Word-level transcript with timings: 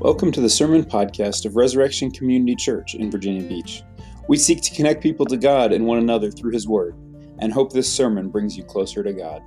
Welcome 0.00 0.32
to 0.32 0.40
the 0.40 0.48
Sermon 0.48 0.82
Podcast 0.82 1.44
of 1.44 1.56
Resurrection 1.56 2.10
Community 2.10 2.56
Church 2.56 2.94
in 2.94 3.10
Virginia 3.10 3.46
Beach. 3.46 3.82
We 4.28 4.38
seek 4.38 4.62
to 4.62 4.74
connect 4.74 5.02
people 5.02 5.26
to 5.26 5.36
God 5.36 5.74
and 5.74 5.84
one 5.84 5.98
another 5.98 6.30
through 6.30 6.52
His 6.52 6.66
Word, 6.66 6.94
and 7.38 7.52
hope 7.52 7.70
this 7.70 7.92
sermon 7.92 8.30
brings 8.30 8.56
you 8.56 8.64
closer 8.64 9.02
to 9.02 9.12
God. 9.12 9.42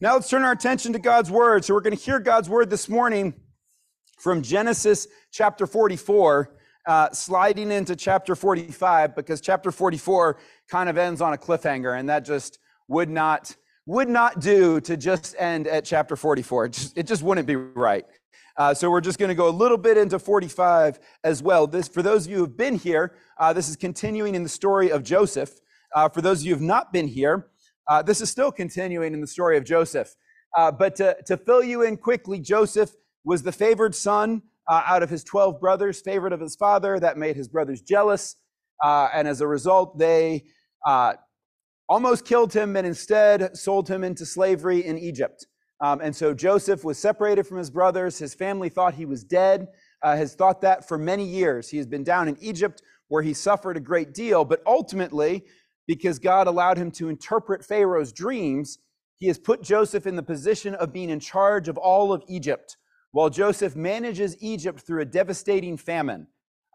Now 0.00 0.14
let's 0.14 0.30
turn 0.30 0.42
our 0.42 0.52
attention 0.52 0.94
to 0.94 0.98
God's 0.98 1.30
Word. 1.30 1.66
So 1.66 1.74
we're 1.74 1.82
going 1.82 1.94
to 1.94 2.02
hear 2.02 2.18
God's 2.18 2.48
Word 2.48 2.70
this 2.70 2.88
morning 2.88 3.34
from 4.18 4.40
Genesis 4.40 5.06
chapter 5.30 5.66
44, 5.66 6.56
uh, 6.86 7.10
sliding 7.10 7.72
into 7.72 7.94
chapter 7.94 8.34
45, 8.34 9.14
because 9.14 9.42
chapter 9.42 9.70
44 9.70 10.38
kind 10.70 10.88
of 10.88 10.96
ends 10.96 11.20
on 11.20 11.34
a 11.34 11.36
cliffhanger, 11.36 12.00
and 12.00 12.08
that 12.08 12.24
just 12.24 12.58
would 12.88 13.10
not 13.10 13.54
would 13.90 14.08
not 14.08 14.38
do 14.38 14.80
to 14.80 14.96
just 14.96 15.34
end 15.36 15.66
at 15.66 15.84
chapter 15.84 16.14
44. 16.14 16.66
It 16.66 16.72
just, 16.72 16.98
it 16.98 17.06
just 17.08 17.24
wouldn't 17.24 17.48
be 17.48 17.56
right. 17.56 18.04
Uh, 18.56 18.72
so 18.72 18.88
we're 18.88 19.00
just 19.00 19.18
going 19.18 19.30
to 19.30 19.34
go 19.34 19.48
a 19.48 19.50
little 19.50 19.76
bit 19.76 19.98
into 19.98 20.16
45 20.16 21.00
as 21.24 21.42
well. 21.42 21.66
This, 21.66 21.88
for 21.88 22.00
those 22.00 22.24
of 22.24 22.30
you 22.30 22.36
who 22.36 22.44
have 22.44 22.56
been 22.56 22.76
here, 22.76 23.16
uh, 23.38 23.52
this 23.52 23.68
is 23.68 23.74
continuing 23.74 24.36
in 24.36 24.44
the 24.44 24.48
story 24.48 24.90
of 24.90 25.02
Joseph. 25.02 25.58
Uh, 25.92 26.08
for 26.08 26.22
those 26.22 26.38
of 26.40 26.46
you 26.46 26.50
who 26.50 26.60
have 26.60 26.66
not 26.66 26.92
been 26.92 27.08
here, 27.08 27.48
uh, 27.88 28.00
this 28.00 28.20
is 28.20 28.30
still 28.30 28.52
continuing 28.52 29.12
in 29.12 29.20
the 29.20 29.26
story 29.26 29.56
of 29.56 29.64
Joseph. 29.64 30.14
Uh, 30.56 30.70
but 30.70 30.94
to, 30.94 31.16
to 31.26 31.36
fill 31.36 31.64
you 31.64 31.82
in 31.82 31.96
quickly, 31.96 32.38
Joseph 32.38 32.92
was 33.24 33.42
the 33.42 33.50
favored 33.52 33.96
son 33.96 34.42
uh, 34.68 34.84
out 34.86 35.02
of 35.02 35.10
his 35.10 35.24
12 35.24 35.60
brothers, 35.60 36.00
favorite 36.00 36.32
of 36.32 36.40
his 36.40 36.54
father. 36.54 37.00
That 37.00 37.18
made 37.18 37.34
his 37.34 37.48
brothers 37.48 37.80
jealous. 37.80 38.36
and 38.84 39.26
as 39.26 39.40
a 39.40 39.48
result, 39.48 39.98
they 39.98 40.44
almost 41.90 42.24
killed 42.24 42.52
him 42.52 42.76
and 42.76 42.86
instead 42.86 43.56
sold 43.56 43.88
him 43.88 44.04
into 44.04 44.24
slavery 44.24 44.86
in 44.86 44.96
Egypt. 44.96 45.46
Um, 45.80 46.00
and 46.00 46.14
so 46.14 46.32
Joseph 46.32 46.84
was 46.84 46.98
separated 46.98 47.46
from 47.46 47.58
his 47.58 47.70
brothers. 47.70 48.18
His 48.18 48.32
family 48.32 48.68
thought 48.68 48.94
he 48.94 49.06
was 49.06 49.24
dead, 49.24 49.66
uh, 50.02 50.16
has 50.16 50.34
thought 50.34 50.60
that 50.60 50.86
for 50.86 50.96
many 50.96 51.24
years. 51.24 51.68
He 51.68 51.78
has 51.78 51.86
been 51.86 52.04
down 52.04 52.28
in 52.28 52.36
Egypt 52.40 52.80
where 53.08 53.22
he 53.22 53.34
suffered 53.34 53.76
a 53.76 53.80
great 53.80 54.14
deal, 54.14 54.44
but 54.44 54.62
ultimately, 54.66 55.42
because 55.88 56.20
God 56.20 56.46
allowed 56.46 56.78
him 56.78 56.92
to 56.92 57.08
interpret 57.08 57.64
Pharaoh's 57.64 58.12
dreams, 58.12 58.78
he 59.18 59.26
has 59.26 59.38
put 59.38 59.60
Joseph 59.62 60.06
in 60.06 60.14
the 60.14 60.22
position 60.22 60.76
of 60.76 60.92
being 60.92 61.10
in 61.10 61.18
charge 61.18 61.66
of 61.66 61.76
all 61.76 62.12
of 62.12 62.22
Egypt, 62.28 62.76
while 63.10 63.28
Joseph 63.28 63.74
manages 63.74 64.36
Egypt 64.40 64.80
through 64.80 65.02
a 65.02 65.04
devastating 65.04 65.76
famine. 65.76 66.28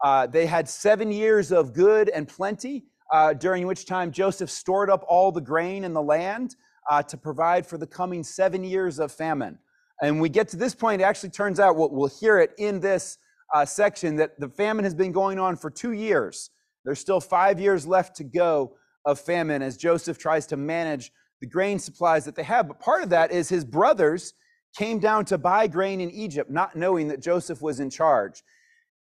Uh, 0.04 0.26
they 0.26 0.44
had 0.44 0.68
seven 0.68 1.10
years 1.10 1.52
of 1.52 1.72
good 1.72 2.10
and 2.10 2.28
plenty, 2.28 2.84
uh, 3.12 3.32
during 3.32 3.66
which 3.66 3.86
time 3.86 4.10
Joseph 4.10 4.50
stored 4.50 4.90
up 4.90 5.04
all 5.08 5.32
the 5.32 5.40
grain 5.40 5.84
in 5.84 5.92
the 5.92 6.02
land 6.02 6.56
uh, 6.90 7.02
to 7.02 7.16
provide 7.16 7.66
for 7.66 7.78
the 7.78 7.86
coming 7.86 8.22
seven 8.22 8.64
years 8.64 8.98
of 8.98 9.12
famine. 9.12 9.58
And 10.02 10.20
we 10.20 10.28
get 10.28 10.48
to 10.48 10.56
this 10.56 10.74
point, 10.74 11.00
it 11.00 11.04
actually 11.04 11.30
turns 11.30 11.58
out, 11.58 11.76
we'll, 11.76 11.90
we'll 11.90 12.10
hear 12.20 12.38
it 12.38 12.52
in 12.58 12.80
this 12.80 13.18
uh, 13.54 13.64
section, 13.64 14.16
that 14.16 14.38
the 14.38 14.48
famine 14.48 14.84
has 14.84 14.94
been 14.94 15.12
going 15.12 15.38
on 15.38 15.56
for 15.56 15.70
two 15.70 15.92
years. 15.92 16.50
There's 16.84 16.98
still 16.98 17.20
five 17.20 17.58
years 17.58 17.86
left 17.86 18.16
to 18.16 18.24
go 18.24 18.76
of 19.04 19.20
famine 19.20 19.62
as 19.62 19.76
Joseph 19.76 20.18
tries 20.18 20.46
to 20.48 20.56
manage 20.56 21.12
the 21.40 21.46
grain 21.46 21.78
supplies 21.78 22.24
that 22.24 22.34
they 22.34 22.42
have. 22.42 22.68
But 22.68 22.80
part 22.80 23.02
of 23.02 23.10
that 23.10 23.30
is 23.30 23.48
his 23.48 23.64
brothers 23.64 24.34
came 24.76 24.98
down 24.98 25.24
to 25.26 25.38
buy 25.38 25.66
grain 25.66 26.00
in 26.00 26.10
Egypt, 26.10 26.50
not 26.50 26.76
knowing 26.76 27.08
that 27.08 27.22
Joseph 27.22 27.62
was 27.62 27.80
in 27.80 27.88
charge. 27.88 28.42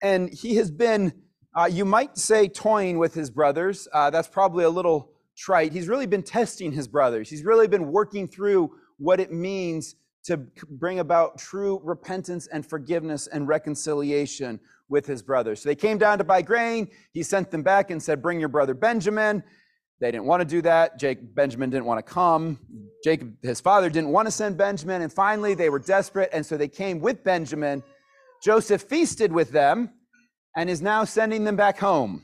And 0.01 0.29
he 0.29 0.55
has 0.55 0.71
been 0.71 1.13
uh, 1.55 1.65
you 1.65 1.85
might 1.85 2.17
say 2.17 2.47
toying 2.47 2.97
with 2.97 3.13
his 3.13 3.29
brothers. 3.29 3.87
Uh, 3.93 4.09
that's 4.09 4.27
probably 4.27 4.65
a 4.65 4.69
little 4.69 5.11
trite. 5.37 5.71
He's 5.71 5.87
really 5.87 6.05
been 6.05 6.23
testing 6.23 6.71
his 6.71 6.87
brothers. 6.87 7.29
He's 7.29 7.43
really 7.43 7.67
been 7.67 7.91
working 7.91 8.27
through 8.27 8.71
what 8.97 9.19
it 9.19 9.31
means 9.31 9.95
to 10.25 10.37
bring 10.37 10.99
about 10.99 11.37
true 11.37 11.79
repentance 11.83 12.47
and 12.47 12.65
forgiveness 12.65 13.27
and 13.27 13.47
reconciliation 13.47 14.59
with 14.89 15.05
his 15.05 15.21
brothers. 15.21 15.61
So 15.61 15.69
they 15.69 15.75
came 15.75 15.97
down 15.97 16.17
to 16.17 16.23
buy 16.23 16.41
grain. 16.41 16.89
He 17.13 17.23
sent 17.23 17.51
them 17.51 17.63
back 17.63 17.91
and 17.91 18.01
said, 18.01 18.21
Bring 18.21 18.39
your 18.39 18.49
brother 18.49 18.73
Benjamin. 18.73 19.43
They 20.01 20.11
didn't 20.11 20.25
want 20.25 20.41
to 20.41 20.45
do 20.45 20.61
that. 20.63 20.99
Jake 20.99 21.33
Benjamin 21.35 21.69
didn't 21.69 21.85
want 21.85 22.05
to 22.05 22.13
come. 22.13 22.59
Jacob, 23.03 23.33
his 23.41 23.61
father, 23.61 23.89
didn't 23.89 24.09
want 24.09 24.27
to 24.27 24.31
send 24.31 24.57
Benjamin. 24.57 25.01
And 25.01 25.13
finally, 25.13 25.53
they 25.53 25.69
were 25.69 25.79
desperate. 25.79 26.29
And 26.33 26.45
so 26.45 26.57
they 26.57 26.67
came 26.67 26.99
with 26.99 27.23
Benjamin. 27.23 27.81
Joseph 28.43 28.81
feasted 28.81 29.31
with 29.31 29.51
them 29.51 29.91
and 30.55 30.69
is 30.69 30.81
now 30.81 31.03
sending 31.03 31.43
them 31.43 31.55
back 31.55 31.77
home. 31.77 32.23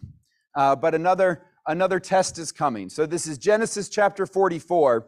Uh, 0.56 0.76
but 0.76 0.94
another, 0.96 1.44
another 1.68 2.00
test 2.00 2.38
is 2.38 2.52
coming. 2.52 2.90
So 2.90 3.06
this 3.06 3.28
is 3.28 3.38
Genesis 3.38 3.90
chapter 3.90 4.26
44. 4.26 5.08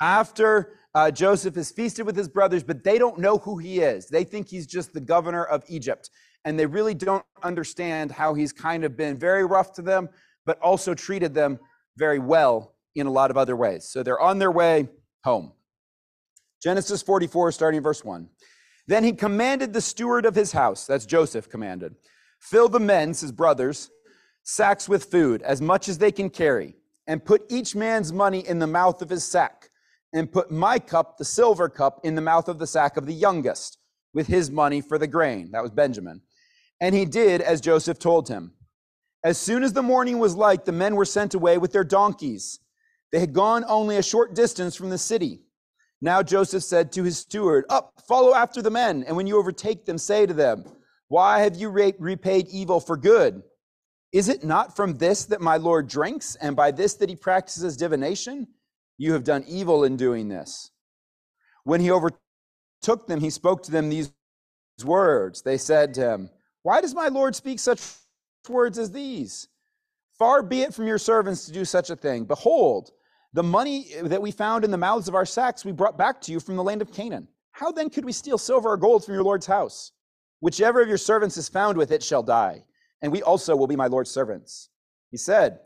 After 0.00 0.74
uh, 0.94 1.10
Joseph 1.10 1.54
has 1.54 1.70
feasted 1.70 2.04
with 2.06 2.16
his 2.16 2.28
brothers, 2.28 2.62
but 2.62 2.84
they 2.84 2.98
don't 2.98 3.18
know 3.18 3.38
who 3.38 3.58
he 3.58 3.80
is. 3.80 4.08
They 4.08 4.24
think 4.24 4.48
he's 4.48 4.66
just 4.66 4.92
the 4.92 5.00
governor 5.00 5.44
of 5.44 5.64
Egypt. 5.68 6.10
And 6.44 6.58
they 6.58 6.66
really 6.66 6.94
don't 6.94 7.24
understand 7.42 8.10
how 8.10 8.34
he's 8.34 8.52
kind 8.52 8.84
of 8.84 8.96
been 8.96 9.16
very 9.16 9.44
rough 9.46 9.72
to 9.74 9.82
them, 9.82 10.08
but 10.44 10.58
also 10.60 10.92
treated 10.92 11.34
them 11.34 11.58
very 11.96 12.18
well 12.18 12.74
in 12.94 13.06
a 13.06 13.10
lot 13.10 13.30
of 13.30 13.36
other 13.36 13.56
ways. 13.56 13.88
So 13.88 14.02
they're 14.02 14.20
on 14.20 14.38
their 14.38 14.50
way 14.50 14.88
home. 15.24 15.52
Genesis 16.62 17.02
44, 17.02 17.52
starting 17.52 17.82
verse 17.82 18.04
1. 18.04 18.28
Then 18.86 19.04
he 19.04 19.12
commanded 19.12 19.72
the 19.72 19.80
steward 19.80 20.26
of 20.26 20.34
his 20.34 20.52
house, 20.52 20.86
that's 20.86 21.06
Joseph 21.06 21.48
commanded, 21.48 21.94
Fill 22.42 22.68
the 22.68 22.80
men's, 22.80 23.20
his 23.20 23.30
brothers, 23.30 23.90
sacks 24.42 24.88
with 24.88 25.04
food, 25.04 25.42
as 25.42 25.62
much 25.62 25.88
as 25.88 25.98
they 25.98 26.10
can 26.10 26.28
carry, 26.28 26.74
and 27.06 27.24
put 27.24 27.46
each 27.48 27.76
man's 27.76 28.12
money 28.12 28.46
in 28.46 28.58
the 28.58 28.66
mouth 28.66 29.00
of 29.00 29.08
his 29.08 29.24
sack, 29.24 29.70
and 30.12 30.30
put 30.30 30.50
my 30.50 30.80
cup, 30.80 31.16
the 31.16 31.24
silver 31.24 31.68
cup, 31.68 32.00
in 32.02 32.16
the 32.16 32.20
mouth 32.20 32.48
of 32.48 32.58
the 32.58 32.66
sack 32.66 32.96
of 32.96 33.06
the 33.06 33.14
youngest, 33.14 33.78
with 34.12 34.26
his 34.26 34.50
money 34.50 34.80
for 34.80 34.98
the 34.98 35.06
grain. 35.06 35.52
That 35.52 35.62
was 35.62 35.70
Benjamin. 35.70 36.20
And 36.80 36.96
he 36.96 37.04
did 37.04 37.40
as 37.40 37.60
Joseph 37.60 38.00
told 38.00 38.28
him. 38.28 38.54
As 39.22 39.38
soon 39.38 39.62
as 39.62 39.72
the 39.72 39.82
morning 39.82 40.18
was 40.18 40.34
light, 40.34 40.64
the 40.64 40.72
men 40.72 40.96
were 40.96 41.04
sent 41.04 41.34
away 41.34 41.58
with 41.58 41.70
their 41.70 41.84
donkeys. 41.84 42.58
They 43.12 43.20
had 43.20 43.32
gone 43.32 43.64
only 43.68 43.98
a 43.98 44.02
short 44.02 44.34
distance 44.34 44.74
from 44.74 44.90
the 44.90 44.98
city. 44.98 45.42
Now 46.00 46.24
Joseph 46.24 46.64
said 46.64 46.90
to 46.92 47.04
his 47.04 47.18
steward, 47.18 47.66
Up, 47.68 48.02
follow 48.08 48.34
after 48.34 48.60
the 48.60 48.70
men, 48.70 49.04
and 49.06 49.16
when 49.16 49.28
you 49.28 49.38
overtake 49.38 49.84
them, 49.84 49.96
say 49.96 50.26
to 50.26 50.34
them, 50.34 50.64
why 51.12 51.40
have 51.40 51.56
you 51.56 51.68
repaid 51.68 52.48
evil 52.48 52.80
for 52.80 52.96
good? 52.96 53.42
Is 54.12 54.30
it 54.30 54.44
not 54.44 54.74
from 54.74 54.96
this 54.96 55.26
that 55.26 55.42
my 55.42 55.58
Lord 55.58 55.86
drinks, 55.86 56.36
and 56.36 56.56
by 56.56 56.70
this 56.70 56.94
that 56.94 57.10
he 57.10 57.16
practices 57.16 57.76
divination? 57.76 58.48
You 58.96 59.12
have 59.12 59.22
done 59.22 59.44
evil 59.46 59.84
in 59.84 59.98
doing 59.98 60.28
this. 60.28 60.70
When 61.64 61.82
he 61.82 61.90
overtook 61.90 63.06
them, 63.06 63.20
he 63.20 63.28
spoke 63.28 63.62
to 63.64 63.70
them 63.70 63.90
these 63.90 64.10
words. 64.82 65.42
They 65.42 65.58
said 65.58 65.92
to 65.94 66.12
him, 66.12 66.30
Why 66.62 66.80
does 66.80 66.94
my 66.94 67.08
Lord 67.08 67.36
speak 67.36 67.58
such 67.58 67.82
words 68.48 68.78
as 68.78 68.90
these? 68.90 69.48
Far 70.18 70.42
be 70.42 70.62
it 70.62 70.72
from 70.72 70.86
your 70.86 70.96
servants 70.96 71.44
to 71.44 71.52
do 71.52 71.66
such 71.66 71.90
a 71.90 71.96
thing. 71.96 72.24
Behold, 72.24 72.90
the 73.34 73.42
money 73.42 73.88
that 74.02 74.22
we 74.22 74.30
found 74.30 74.64
in 74.64 74.70
the 74.70 74.78
mouths 74.78 75.08
of 75.08 75.14
our 75.14 75.26
sacks 75.26 75.62
we 75.62 75.72
brought 75.72 75.98
back 75.98 76.22
to 76.22 76.32
you 76.32 76.40
from 76.40 76.56
the 76.56 76.64
land 76.64 76.80
of 76.80 76.90
Canaan. 76.90 77.28
How 77.50 77.70
then 77.70 77.90
could 77.90 78.06
we 78.06 78.12
steal 78.12 78.38
silver 78.38 78.70
or 78.70 78.78
gold 78.78 79.04
from 79.04 79.12
your 79.12 79.24
Lord's 79.24 79.44
house? 79.44 79.92
Whichever 80.42 80.82
of 80.82 80.88
your 80.88 80.98
servants 80.98 81.36
is 81.36 81.48
found 81.48 81.78
with 81.78 81.92
it 81.92 82.02
shall 82.02 82.24
die, 82.24 82.64
and 83.00 83.12
we 83.12 83.22
also 83.22 83.54
will 83.54 83.68
be 83.68 83.76
my 83.76 83.86
Lord's 83.86 84.10
servants. 84.10 84.70
He 85.08 85.16
said, 85.16 85.60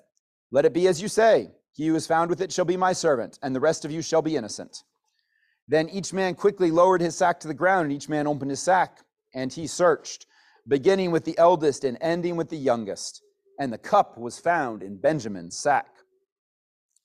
Let 0.50 0.66
it 0.66 0.74
be 0.74 0.86
as 0.86 1.00
you 1.00 1.08
say. 1.08 1.52
He 1.72 1.86
who 1.86 1.94
is 1.94 2.06
found 2.06 2.28
with 2.28 2.42
it 2.42 2.52
shall 2.52 2.66
be 2.66 2.76
my 2.76 2.92
servant, 2.92 3.38
and 3.42 3.56
the 3.56 3.60
rest 3.60 3.86
of 3.86 3.90
you 3.90 4.02
shall 4.02 4.20
be 4.20 4.36
innocent. 4.36 4.84
Then 5.66 5.88
each 5.88 6.12
man 6.12 6.34
quickly 6.34 6.70
lowered 6.70 7.00
his 7.00 7.16
sack 7.16 7.40
to 7.40 7.48
the 7.48 7.54
ground, 7.54 7.84
and 7.84 7.92
each 7.94 8.10
man 8.10 8.26
opened 8.26 8.50
his 8.50 8.60
sack, 8.60 8.98
and 9.34 9.50
he 9.50 9.66
searched, 9.66 10.26
beginning 10.68 11.10
with 11.10 11.24
the 11.24 11.38
eldest 11.38 11.82
and 11.82 11.96
ending 12.02 12.36
with 12.36 12.50
the 12.50 12.58
youngest. 12.58 13.22
And 13.58 13.72
the 13.72 13.78
cup 13.78 14.18
was 14.18 14.38
found 14.38 14.82
in 14.82 14.98
Benjamin's 14.98 15.58
sack. 15.58 15.88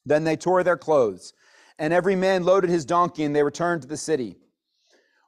Then 0.06 0.26
they 0.26 0.36
tore 0.36 0.66
their 0.66 0.76
clothes, 0.76 1.32
and 1.80 1.94
every 1.94 2.18
man 2.18 2.44
loaded 2.44 2.70
his 2.70 2.84
donkey, 2.84 3.24
and 3.24 3.34
they 3.34 3.44
returned 3.44 3.84
to 3.84 3.88
the 3.88 3.96
city. 3.96 4.36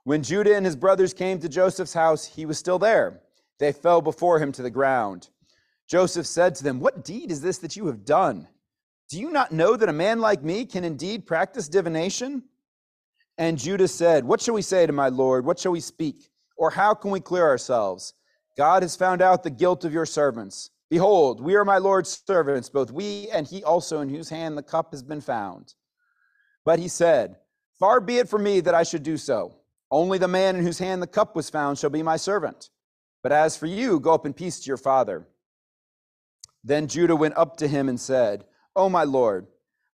When 0.06 0.24
Judah 0.24 0.56
and 0.56 0.66
his 0.66 0.76
brothers 0.76 1.14
came 1.14 1.40
to 1.40 1.50
Joseph's 1.50 1.94
house, 1.94 2.26
he 2.26 2.46
was 2.46 2.58
still 2.58 2.80
there. 2.80 3.22
They 3.60 3.72
fell 3.72 4.02
before 4.02 4.40
him 4.40 4.52
to 4.54 4.62
the 4.62 4.70
ground. 4.70 5.30
Joseph 5.88 6.26
said 6.26 6.56
to 6.56 6.64
them, 6.64 6.80
What 6.80 7.06
deed 7.06 7.32
is 7.32 7.42
this 7.42 7.60
that 7.60 7.76
you 7.76 7.88
have 7.88 8.04
done? 8.04 8.48
Do 9.10 9.20
you 9.20 9.32
not 9.32 9.52
know 9.52 9.78
that 9.78 9.90
a 9.90 9.94
man 9.94 10.20
like 10.20 10.44
me 10.44 10.66
can 10.66 10.84
indeed 10.84 11.26
practice 11.26 11.70
divination? 11.70 12.44
And 13.38 13.58
Judah 13.58 13.88
said, 13.88 14.26
What 14.26 14.42
shall 14.42 14.56
we 14.56 14.62
say 14.62 14.86
to 14.86 14.94
my 14.94 15.10
Lord? 15.10 15.46
What 15.46 15.60
shall 15.60 15.72
we 15.72 15.80
speak? 15.80 16.30
Or 16.58 16.70
how 16.70 16.94
can 16.94 17.12
we 17.12 17.20
clear 17.20 17.46
ourselves? 17.48 18.14
God 18.58 18.84
has 18.84 18.96
found 18.96 19.22
out 19.22 19.44
the 19.44 19.50
guilt 19.50 19.86
of 19.86 19.94
your 19.94 20.06
servants. 20.06 20.70
Behold, 20.90 21.42
we 21.42 21.56
are 21.56 21.66
my 21.66 21.80
Lord's 21.80 22.22
servants, 22.28 22.70
both 22.70 22.92
we 22.92 23.30
and 23.32 23.48
he 23.48 23.64
also 23.64 24.02
in 24.02 24.10
whose 24.10 24.30
hand 24.30 24.58
the 24.58 24.64
cup 24.64 24.92
has 24.92 25.02
been 25.02 25.22
found. 25.22 25.74
But 26.66 26.80
he 26.80 26.88
said, 26.88 27.38
Far 27.80 28.00
be 28.00 28.18
it 28.18 28.30
from 28.30 28.44
me 28.44 28.60
that 28.60 28.76
I 28.76 28.84
should 28.84 29.04
do 29.04 29.18
so. 29.18 29.56
Only 29.92 30.18
the 30.18 30.28
man 30.28 30.56
in 30.56 30.64
whose 30.64 30.80
hand 30.80 31.02
the 31.02 31.08
cup 31.08 31.36
was 31.36 31.50
found 31.50 31.78
shall 31.78 31.90
be 31.90 32.04
my 32.04 32.18
servant. 32.18 32.70
But 33.22 33.32
as 33.32 33.56
for 33.56 33.68
you, 33.68 34.00
go 34.00 34.14
up 34.14 34.26
in 34.26 34.34
peace 34.34 34.60
to 34.60 34.68
your 34.68 34.78
father. 34.78 35.28
Then 36.64 36.88
Judah 36.88 37.16
went 37.16 37.38
up 37.38 37.58
to 37.58 37.68
him 37.68 37.90
and 37.90 38.00
said, 38.00 38.46
O 38.76 38.90
my 38.90 39.04
Lord, 39.04 39.48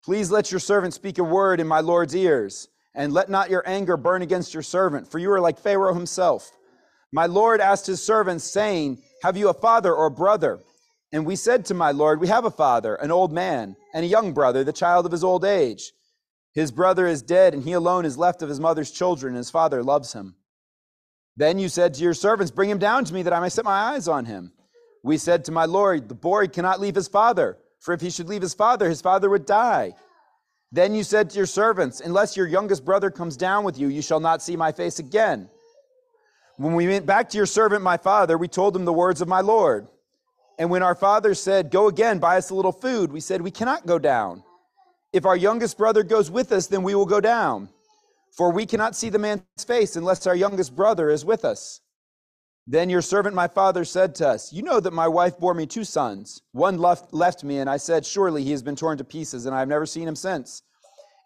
please 0.04 0.32
let 0.32 0.52
your 0.52 0.60
servant 0.60 0.94
speak 0.94 1.18
a 1.18 1.24
word 1.24 1.60
in 1.60 1.68
my 1.68 1.80
Lord's 1.80 2.16
ears, 2.16 2.68
and 2.94 3.14
let 3.14 3.30
not 3.30 3.50
your 3.50 3.64
anger 3.68 3.98
burn 3.98 4.22
against 4.22 4.54
your 4.54 4.64
servant, 4.64 5.08
for 5.08 5.20
you 5.20 5.32
are 5.32 5.42
like 5.42 5.60
Pharaoh 5.60 5.94
himself. 5.94 6.52
My 7.12 7.26
Lord 7.26 7.62
asked 7.62 7.88
his 7.88 8.04
servants, 8.04 8.44
saying, 8.44 9.02
Have 9.24 9.38
you 9.38 9.50
a 9.50 9.54
father 9.54 9.94
or 9.94 10.10
brother? 10.10 10.60
And 11.12 11.26
we 11.26 11.36
said 11.38 11.66
to 11.66 11.74
my 11.74 11.92
Lord, 11.92 12.20
We 12.20 12.28
have 12.28 12.46
a 12.46 12.52
father, 12.52 12.96
an 12.96 13.12
old 13.12 13.32
man, 13.32 13.76
and 13.94 14.04
a 14.04 14.10
young 14.10 14.34
brother, 14.34 14.64
the 14.64 14.74
child 14.74 15.06
of 15.06 15.12
his 15.12 15.24
old 15.24 15.46
age. 15.46 15.94
His 16.58 16.72
brother 16.72 17.06
is 17.06 17.22
dead, 17.22 17.54
and 17.54 17.62
he 17.62 17.74
alone 17.74 18.04
is 18.04 18.18
left 18.18 18.42
of 18.42 18.50
his 18.50 18.60
mother's 18.60 18.90
children, 18.90 19.34
and 19.34 19.38
his 19.38 19.52
father 19.52 19.84
loves 19.84 20.14
him. 20.14 20.34
Then 21.36 21.60
you 21.60 21.70
said 21.70 21.94
to 21.94 22.02
your 22.02 22.16
servants, 22.16 22.50
Bring 22.50 22.68
him 22.68 22.80
down 22.80 23.06
to 23.06 23.14
me, 23.14 23.22
that 23.22 23.32
I 23.32 23.40
may 23.40 23.50
set 23.50 23.64
my 23.64 23.94
eyes 23.94 24.08
on 24.08 24.26
him. 24.26 24.52
We 25.04 25.20
said 25.20 25.46
to 25.46 25.52
my 25.52 25.66
Lord, 25.66 26.10
The 26.10 26.16
boy 26.16 26.48
cannot 26.48 26.80
leave 26.80 26.96
his 26.96 27.08
father, 27.08 27.60
for 27.80 27.94
if 27.94 28.02
he 28.02 28.10
should 28.10 28.28
leave 28.28 28.42
his 28.42 28.56
father, 28.56 28.90
his 28.90 29.02
father 29.02 29.30
would 29.30 29.46
die. 29.46 29.94
Then 30.72 30.96
you 30.96 31.04
said 31.04 31.30
to 31.30 31.38
your 31.38 31.46
servants, 31.46 32.02
Unless 32.02 32.36
your 32.36 32.48
youngest 32.48 32.84
brother 32.84 33.12
comes 33.12 33.38
down 33.38 33.64
with 33.64 33.78
you, 33.78 33.90
you 33.90 34.02
shall 34.02 34.20
not 34.20 34.42
see 34.42 34.56
my 34.56 34.72
face 34.72 34.98
again. 34.98 35.52
When 36.56 36.74
we 36.74 36.88
went 36.88 37.06
back 37.06 37.30
to 37.30 37.38
your 37.38 37.46
servant, 37.46 37.84
my 37.84 37.98
father, 37.98 38.36
we 38.36 38.48
told 38.48 38.76
him 38.76 38.86
the 38.86 38.92
words 38.92 39.22
of 39.22 39.28
my 39.28 39.42
Lord. 39.42 39.88
And 40.58 40.72
when 40.72 40.82
our 40.82 40.96
father 40.96 41.36
said, 41.36 41.70
Go 41.70 41.88
again, 41.88 42.18
buy 42.18 42.38
us 42.38 42.50
a 42.50 42.56
little 42.56 42.72
food, 42.72 43.12
we 43.12 43.20
said, 43.20 43.44
We 43.44 43.52
cannot 43.52 43.86
go 43.86 44.00
down. 44.00 44.42
If 45.14 45.26
our 45.26 45.38
youngest 45.38 45.78
brother 45.78 46.04
goes 46.04 46.30
with 46.30 46.52
us, 46.52 46.68
then 46.68 46.84
we 46.84 46.96
will 46.96 47.06
go 47.06 47.22
down. 47.22 47.70
For 48.36 48.52
we 48.52 48.66
cannot 48.66 48.96
see 48.96 49.10
the 49.10 49.20
man's 49.20 49.42
face 49.66 49.96
unless 49.96 50.28
our 50.28 50.36
youngest 50.36 50.76
brother 50.76 51.10
is 51.10 51.26
with 51.26 51.46
us. 51.46 51.82
Then 52.70 52.90
your 52.90 53.02
servant, 53.02 53.34
my 53.34 53.48
father, 53.48 53.86
said 53.86 54.14
to 54.16 54.28
us, 54.28 54.52
You 54.52 54.62
know 54.62 54.82
that 54.82 54.92
my 54.92 55.08
wife 55.08 55.40
bore 55.40 55.54
me 55.54 55.66
two 55.66 55.86
sons. 55.86 56.42
One 56.52 56.78
left, 56.78 57.14
left 57.14 57.44
me, 57.44 57.60
and 57.60 57.70
I 57.70 57.78
said, 57.78 58.06
Surely 58.06 58.44
he 58.44 58.52
has 58.52 58.62
been 58.62 58.76
torn 58.76 58.98
to 58.98 59.06
pieces, 59.06 59.46
and 59.46 59.56
I 59.56 59.60
have 59.60 59.70
never 59.70 59.86
seen 59.86 60.08
him 60.08 60.18
since. 60.18 60.64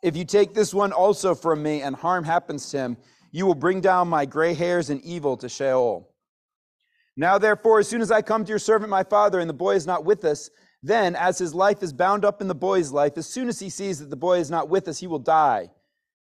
If 0.04 0.16
you 0.16 0.24
take 0.24 0.54
this 0.54 0.74
one 0.74 0.92
also 0.92 1.34
from 1.34 1.64
me, 1.64 1.82
and 1.82 1.96
harm 1.96 2.24
happens 2.24 2.70
to 2.70 2.78
him, 2.78 2.98
you 3.32 3.48
will 3.48 3.56
bring 3.56 3.82
down 3.82 4.08
my 4.08 4.26
gray 4.26 4.54
hairs 4.54 4.92
and 4.92 5.02
evil 5.02 5.36
to 5.38 5.50
Sheol. 5.50 6.08
Now, 7.18 7.38
therefore, 7.38 7.80
as 7.80 7.88
soon 7.88 8.02
as 8.02 8.12
I 8.12 8.22
come 8.22 8.46
to 8.46 8.50
your 8.50 8.60
servant, 8.60 8.90
my 8.90 9.04
father, 9.04 9.40
and 9.40 9.50
the 9.50 9.54
boy 9.54 9.76
is 9.76 9.88
not 9.88 10.06
with 10.06 10.24
us, 10.24 10.50
then, 10.84 11.16
as 11.16 11.38
his 11.38 11.54
life 11.54 11.84
is 11.84 11.94
bound 11.94 12.26
up 12.26 12.42
in 12.42 12.48
the 12.48 12.56
boy's 12.56 12.92
life, 12.92 13.18
as 13.18 13.28
soon 13.28 13.48
as 13.48 13.60
he 13.60 13.70
sees 13.70 14.00
that 14.00 14.10
the 14.10 14.16
boy 14.16 14.40
is 14.40 14.50
not 14.50 14.70
with 14.70 14.88
us, 14.88 15.00
he 15.00 15.08
will 15.08 15.20
die. 15.20 15.70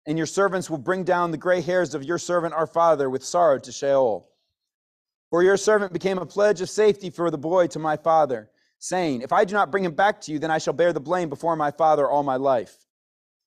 And 0.05 0.17
your 0.17 0.27
servants 0.27 0.69
will 0.69 0.77
bring 0.77 1.03
down 1.03 1.31
the 1.31 1.37
gray 1.37 1.61
hairs 1.61 1.93
of 1.93 2.03
your 2.03 2.17
servant, 2.17 2.53
our 2.53 2.67
father, 2.67 3.09
with 3.09 3.23
sorrow 3.23 3.59
to 3.59 3.71
Sheol. 3.71 4.27
For 5.29 5.43
your 5.43 5.57
servant 5.57 5.93
became 5.93 6.17
a 6.17 6.25
pledge 6.25 6.59
of 6.59 6.69
safety 6.69 7.09
for 7.09 7.31
the 7.31 7.37
boy 7.37 7.67
to 7.67 7.79
my 7.79 7.95
father, 7.95 8.49
saying, 8.79 9.21
If 9.21 9.31
I 9.31 9.45
do 9.45 9.53
not 9.53 9.71
bring 9.71 9.85
him 9.85 9.93
back 9.93 10.19
to 10.21 10.31
you, 10.31 10.39
then 10.39 10.51
I 10.51 10.57
shall 10.57 10.73
bear 10.73 10.91
the 10.91 10.99
blame 10.99 11.29
before 11.29 11.55
my 11.55 11.71
father 11.71 12.09
all 12.09 12.23
my 12.23 12.35
life. 12.35 12.85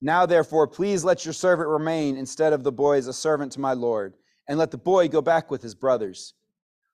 Now, 0.01 0.25
therefore, 0.25 0.67
please 0.67 1.03
let 1.03 1.25
your 1.25 1.33
servant 1.33 1.69
remain 1.69 2.17
instead 2.17 2.53
of 2.53 2.63
the 2.63 2.71
boy 2.71 2.97
as 2.97 3.07
a 3.07 3.13
servant 3.13 3.51
to 3.53 3.59
my 3.59 3.73
Lord, 3.73 4.15
and 4.47 4.57
let 4.57 4.71
the 4.71 4.77
boy 4.77 5.07
go 5.09 5.21
back 5.21 5.51
with 5.51 5.61
his 5.61 5.75
brothers. 5.75 6.33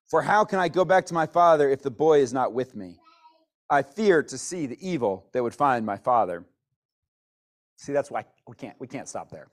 For 0.07 0.21
how 0.24 0.44
can 0.44 0.60
I 0.60 0.68
go 0.68 0.83
back 0.83 1.06
to 1.06 1.13
my 1.13 1.25
father 1.25 1.69
if 1.69 1.83
the 1.83 1.92
boy 1.92 2.19
is 2.19 2.33
not 2.33 2.54
with 2.54 2.75
me? 2.75 2.98
I 3.69 3.83
fear 3.83 4.24
to 4.24 4.38
see 4.38 4.66
the 4.66 4.77
evil 4.88 5.27
that 5.33 5.44
would 5.44 5.54
find 5.54 5.86
my 5.86 5.98
father. 5.98 6.44
See, 7.75 7.94
that's 7.94 8.10
why 8.12 8.25
we 8.48 8.56
can't, 8.56 8.75
we 8.80 8.88
can't 8.88 9.07
stop 9.07 9.30
there. 9.30 9.48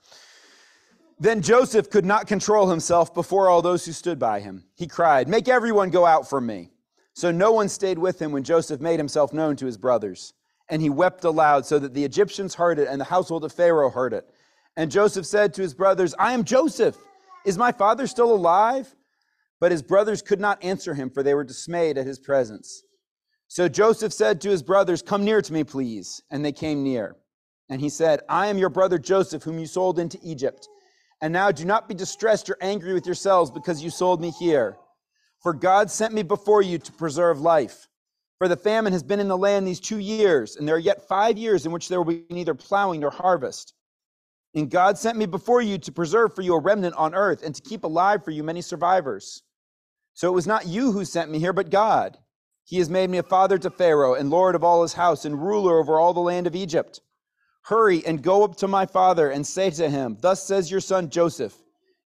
Then 1.19 1.41
Joseph 1.41 1.91
could 1.91 2.05
not 2.05 2.27
control 2.27 2.69
himself 2.69 3.15
before 3.15 3.49
all 3.49 3.63
those 3.63 3.85
who 3.87 3.93
stood 3.93 4.19
by 4.19 4.41
him. 4.41 4.65
He 4.75 4.87
cried, 4.87 5.29
Make 5.29 5.49
everyone 5.49 5.91
go 5.91 6.05
out 6.05 6.29
from 6.29 6.47
me. 6.47 6.71
So 7.15 7.31
no 7.31 7.53
one 7.53 7.69
stayed 7.69 7.99
with 7.99 8.21
him 8.21 8.33
when 8.33 8.43
Joseph 8.43 8.81
made 8.81 9.01
himself 9.01 9.33
known 9.33 9.57
to 9.57 9.67
his 9.67 9.79
brothers. 9.79 10.35
And 10.69 10.83
he 10.83 10.91
wept 10.91 11.25
aloud 11.25 11.65
so 11.65 11.79
that 11.79 11.95
the 11.95 12.05
Egyptians 12.05 12.55
heard 12.55 12.79
it 12.79 12.89
and 12.89 13.01
the 13.01 13.07
household 13.07 13.45
of 13.45 13.53
Pharaoh 13.53 13.91
heard 13.91 14.13
it. 14.13 14.29
And 14.77 14.91
Joseph 14.91 15.25
said 15.25 15.55
to 15.55 15.63
his 15.63 15.73
brothers, 15.73 16.15
I 16.19 16.33
am 16.33 16.45
Joseph. 16.45 16.99
Is 17.47 17.57
my 17.57 17.73
father 17.73 18.07
still 18.07 18.35
alive? 18.35 18.95
But 19.61 19.73
his 19.73 19.83
brothers 19.83 20.21
could 20.21 20.41
not 20.41 20.63
answer 20.63 20.93
him, 20.93 21.09
for 21.09 21.23
they 21.23 21.33
were 21.33 21.45
dismayed 21.45 21.97
at 21.97 22.07
his 22.07 22.19
presence. 22.19 22.83
So 23.49 23.69
Joseph 23.69 24.13
said 24.13 24.41
to 24.41 24.51
his 24.51 24.63
brothers, 24.63 25.03
Come 25.03 25.25
near 25.25 25.41
to 25.41 25.53
me, 25.53 25.65
please. 25.65 26.23
And 26.31 26.45
they 26.45 26.53
came 26.53 26.83
near. 26.83 27.17
And 27.69 27.81
he 27.81 27.89
said, 27.89 28.21
I 28.29 28.49
am 28.49 28.59
your 28.59 28.69
brother 28.69 28.99
Joseph, 28.99 29.43
whom 29.43 29.59
you 29.59 29.67
sold 29.67 29.99
into 29.99 30.19
Egypt. 30.23 30.69
And 31.21 31.33
now 31.33 31.51
do 31.51 31.65
not 31.65 31.89
be 31.89 31.95
distressed 31.95 32.51
or 32.51 32.59
angry 32.61 32.93
with 32.93 33.07
yourselves 33.07 33.51
because 33.51 33.83
you 33.83 33.91
sold 33.91 34.21
me 34.21 34.31
here. 34.31 34.77
For 35.43 35.53
God 35.53 35.91
sent 35.91 36.13
me 36.13 36.23
before 36.23 36.63
you 36.63 36.79
to 36.79 36.93
preserve 36.93 37.41
life. 37.41 37.89
For 38.39 38.49
the 38.49 38.57
famine 38.57 38.93
has 38.93 39.03
been 39.03 39.21
in 39.21 39.29
the 39.29 39.37
land 39.37 39.67
these 39.67 39.81
two 39.81 39.99
years, 39.99 40.57
and 40.57 40.69
there 40.69 40.75
are 40.75 40.79
yet 40.79 41.09
five 41.09 41.39
years 41.39 41.65
in 41.65 41.73
which 41.73 41.89
there 41.89 42.01
will 42.01 42.13
be 42.13 42.25
neither 42.29 42.55
plowing 42.55 43.01
nor 43.01 43.11
harvest. 43.11 43.73
And 44.55 44.71
God 44.71 44.99
sent 44.99 45.17
me 45.17 45.27
before 45.27 45.63
you 45.63 45.79
to 45.79 45.93
preserve 45.93 46.35
for 46.35 46.43
you 46.43 46.55
a 46.55 46.61
remnant 46.61 46.95
on 46.97 47.15
earth 47.15 47.43
and 47.43 47.55
to 47.55 47.63
keep 47.63 47.85
alive 47.85 48.25
for 48.25 48.31
you 48.31 48.43
many 48.43 48.61
survivors. 48.61 49.43
So 50.15 50.29
it 50.29 50.35
was 50.35 50.47
not 50.47 50.67
you 50.67 50.93
who 50.93 51.05
sent 51.05 51.31
me 51.31 51.39
here, 51.39 51.53
but 51.53 51.71
God. 51.71 52.19
He 52.67 52.79
has 52.79 52.91
made 52.91 53.11
me 53.11 53.19
a 53.19 53.23
father 53.23 53.59
to 53.59 53.71
Pharaoh 53.71 54.15
and 54.15 54.29
lord 54.29 54.57
of 54.57 54.65
all 54.65 54.83
his 54.83 54.95
house 54.95 55.25
and 55.25 55.41
ruler 55.41 55.79
over 55.79 56.01
all 56.01 56.13
the 56.13 56.19
land 56.19 56.49
of 56.49 56.57
Egypt. 56.57 57.01
Hurry 57.63 58.05
and 58.05 58.23
go 58.23 58.43
up 58.43 58.57
to 58.57 58.67
my 58.67 58.87
father 58.87 59.31
and 59.31 59.47
say 59.47 59.71
to 59.71 59.89
him, 59.89 60.19
Thus 60.21 60.45
says 60.45 60.69
your 60.69 60.81
son 60.81 61.09
Joseph, 61.09 61.55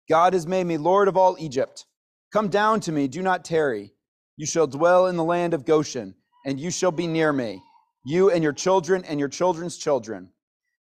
God 0.07 0.35
has 0.35 0.47
made 0.47 0.65
me 0.65 0.77
Lord 0.77 1.09
of 1.09 1.17
all 1.17 1.37
Egypt. 1.39 1.87
Come 2.31 2.49
down 2.49 2.81
to 2.81 2.93
me, 2.93 3.09
do 3.09 3.23
not 3.23 3.43
tarry. 3.43 3.95
You 4.37 4.45
shall 4.45 4.67
dwell 4.67 5.07
in 5.07 5.17
the 5.17 5.25
land 5.25 5.55
of 5.55 5.65
Goshen, 5.65 6.15
and 6.45 6.61
you 6.61 6.71
shall 6.71 6.93
be 6.93 7.07
near 7.07 7.33
me, 7.33 7.63
you 8.05 8.31
and 8.31 8.43
your 8.43 8.53
children 8.53 9.03
and 9.07 9.19
your 9.19 9.31
children's 9.31 9.79
children, 9.79 10.29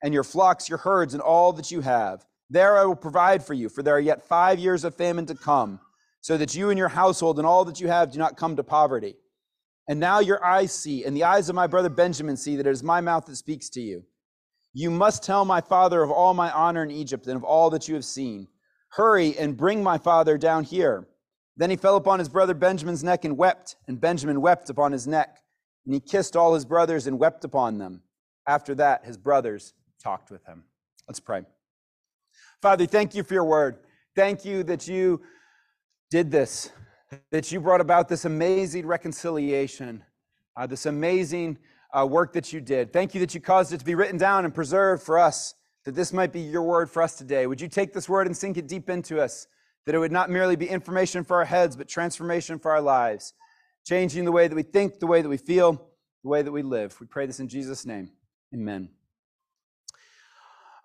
and 0.03 0.13
your 0.13 0.25
flocks, 0.25 0.69
your 0.69 0.79
herds, 0.79 1.15
and 1.15 1.23
all 1.23 1.53
that 1.53 1.71
you 1.71 1.83
have. 1.83 2.25
There 2.51 2.77
I 2.77 2.85
will 2.85 2.97
provide 2.97 3.45
for 3.45 3.55
you, 3.55 3.69
for 3.69 3.85
there 3.85 3.95
are 3.95 4.01
yet 4.01 4.27
five 4.27 4.59
years 4.59 4.83
of 4.83 4.97
famine 4.97 5.27
to 5.27 5.37
come, 5.37 5.79
so 6.21 6.37
that 6.37 6.57
you 6.57 6.71
and 6.71 6.79
your 6.79 6.89
household 6.89 7.39
and 7.39 7.47
all 7.47 7.65
that 7.67 7.81
you 7.81 7.87
have 7.87 8.11
do 8.11 8.19
not 8.19 8.37
come 8.37 8.57
to 8.57 8.65
poverty. 8.65 9.15
And 9.89 9.99
now 9.99 10.21
your 10.21 10.45
eyes 10.45 10.73
see, 10.73 11.05
and 11.05 11.17
the 11.17 11.25
eyes 11.25 11.49
of 11.49 11.55
my 11.55 11.67
brother 11.67 11.89
Benjamin 11.89 12.37
see 12.37 12.57
that 12.57 12.67
it 12.67 12.71
is 12.71 12.83
my 12.83 13.01
mouth 13.01 13.25
that 13.27 13.37
speaks 13.37 13.71
to 13.71 13.81
you. 13.81 14.05
You 14.75 14.91
must 14.91 15.25
tell 15.25 15.47
my 15.47 15.63
father 15.63 16.03
of 16.03 16.11
all 16.11 16.35
my 16.35 16.51
honor 16.53 16.83
in 16.83 16.91
Egypt 16.91 17.27
and 17.27 17.37
of 17.37 17.43
all 17.43 17.71
that 17.71 17.89
you 17.89 17.95
have 17.95 18.05
seen. 18.05 18.49
Hurry 18.91 19.37
and 19.39 19.57
bring 19.57 19.83
my 19.83 19.97
father 19.97 20.37
down 20.37 20.65
here. 20.65 21.09
Then 21.57 21.71
he 21.71 21.77
fell 21.77 21.97
upon 21.97 22.19
his 22.19 22.29
brother 22.29 22.55
Benjamin's 22.55 23.03
neck 23.03 23.25
and 23.25 23.37
wept, 23.37 23.77
and 23.89 24.01
Benjamin 24.01 24.41
wept 24.41 24.71
upon 24.71 24.93
his 24.93 25.07
neck. 25.07 25.39
And 25.85 25.95
he 25.95 26.01
kissed 26.01 26.37
all 26.37 26.55
his 26.55 26.65
brothers 26.65 27.07
and 27.07 27.19
wept 27.19 27.45
upon 27.45 27.79
them. 27.79 28.03
After 28.47 28.75
that, 28.77 29.05
his 29.05 29.17
brothers 29.17 29.73
talked 30.03 30.31
with 30.31 30.45
him. 30.47 30.65
Let's 31.09 31.21
pray. 31.21 31.43
Father, 32.61 32.87
thank 32.87 33.15
you 33.15 33.23
for 33.23 33.35
your 33.35 33.45
word. 33.45 33.79
Thank 34.15 34.45
you 34.45 34.63
that 34.65 34.87
you 34.87 35.23
did 36.11 36.31
this, 36.31 36.71
that 37.31 37.51
you 37.51 37.61
brought 37.61 37.81
about 37.81 38.09
this 38.09 38.25
amazing 38.25 38.87
reconciliation, 38.87 40.03
uh, 40.57 40.67
this 40.67 40.87
amazing 40.87 41.59
uh, 41.93 42.07
work 42.07 42.33
that 42.35 42.53
you 42.53 42.61
did. 42.61 42.93
Thank 42.93 43.15
you 43.15 43.21
that 43.21 43.35
you 43.35 43.41
caused 43.41 43.73
it 43.73 43.79
to 43.79 43.85
be 43.85 43.95
written 43.95 44.19
down 44.19 44.45
and 44.45 44.55
preserved 44.55 45.03
for 45.03 45.19
us, 45.19 45.55
that 45.85 45.95
this 45.95 46.13
might 46.13 46.33
be 46.33 46.41
your 46.41 46.63
word 46.63 46.91
for 46.91 47.03
us 47.03 47.17
today. 47.17 47.47
Would 47.47 47.61
you 47.61 47.69
take 47.69 47.93
this 47.93 48.09
word 48.09 48.27
and 48.27 48.37
sink 48.37 48.57
it 48.57 48.67
deep 48.67 48.91
into 48.91 49.21
us, 49.21 49.47
that 49.87 49.95
it 49.95 49.99
would 49.99 50.13
not 50.13 50.29
merely 50.29 50.57
be 50.57 50.69
information 50.69 51.25
for 51.25 51.39
our 51.39 51.47
heads, 51.47 51.77
but 51.77 51.89
transformation 51.89 52.59
for 52.59 52.71
our 52.71 52.83
lives, 52.83 53.33
changing 53.87 54.25
the 54.25 54.33
way 54.33 54.49
that 54.49 54.55
we 54.55 54.63
think, 54.63 54.99
the 54.99 55.07
way 55.07 55.23
that 55.23 55.29
we 55.29 55.39
feel, 55.39 55.89
the 56.23 56.29
way 56.29 56.43
that 56.43 56.53
we 56.53 56.63
live. 56.63 57.01
We 57.01 57.07
pray 57.07 57.25
this 57.25 57.41
in 57.41 57.49
Jesus' 57.49 57.87
name. 57.87 58.11
Amen. 58.53 58.91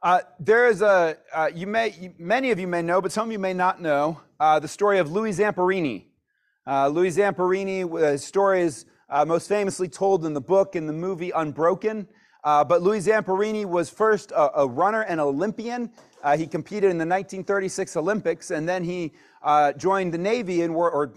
Uh, 0.02 0.20
there 0.40 0.68
is 0.68 0.82
a, 0.82 1.18
uh, 1.34 1.50
you 1.54 1.66
may, 1.66 2.14
many 2.18 2.52
of 2.52 2.60
you 2.60 2.68
may 2.68 2.82
know, 2.82 3.02
but 3.02 3.12
some 3.12 3.28
of 3.28 3.32
you 3.32 3.40
may 3.40 3.54
not 3.54 3.82
know, 3.82 4.20
uh, 4.40 4.60
the 4.60 4.68
story 4.68 5.00
of 5.00 5.12
Louis 5.12 5.38
Zamperini. 5.38 6.06
Uh, 6.66 6.88
Louis 6.88 7.18
Zamperini, 7.18 8.12
his 8.12 8.24
story 8.24 8.62
is 8.62 8.86
uh, 9.10 9.26
most 9.26 9.50
famously 9.50 9.90
told 9.90 10.26
in 10.26 10.34
the 10.34 10.42
book 10.42 10.76
and 10.76 10.88
the 10.88 10.94
movie 10.94 11.32
Unbroken. 11.32 12.08
Uh, 12.44 12.64
but 12.64 12.82
Louis 12.82 13.06
Zamperini 13.06 13.66
was 13.66 13.90
first 13.90 14.32
a, 14.32 14.62
a 14.62 14.68
runner 14.68 15.02
and 15.02 15.20
Olympian. 15.20 15.92
Uh, 16.24 16.38
he 16.38 16.48
competed 16.48 16.86
in 16.86 16.98
the 16.98 17.06
1936 17.06 17.98
Olympics, 17.98 18.52
and 18.52 18.68
then 18.68 18.84
he 18.84 19.12
uh, 19.42 19.74
joined 19.74 20.14
the 20.14 20.18
Navy 20.18 20.62
in 20.62 20.74
war, 20.74 20.90
or, 20.90 21.14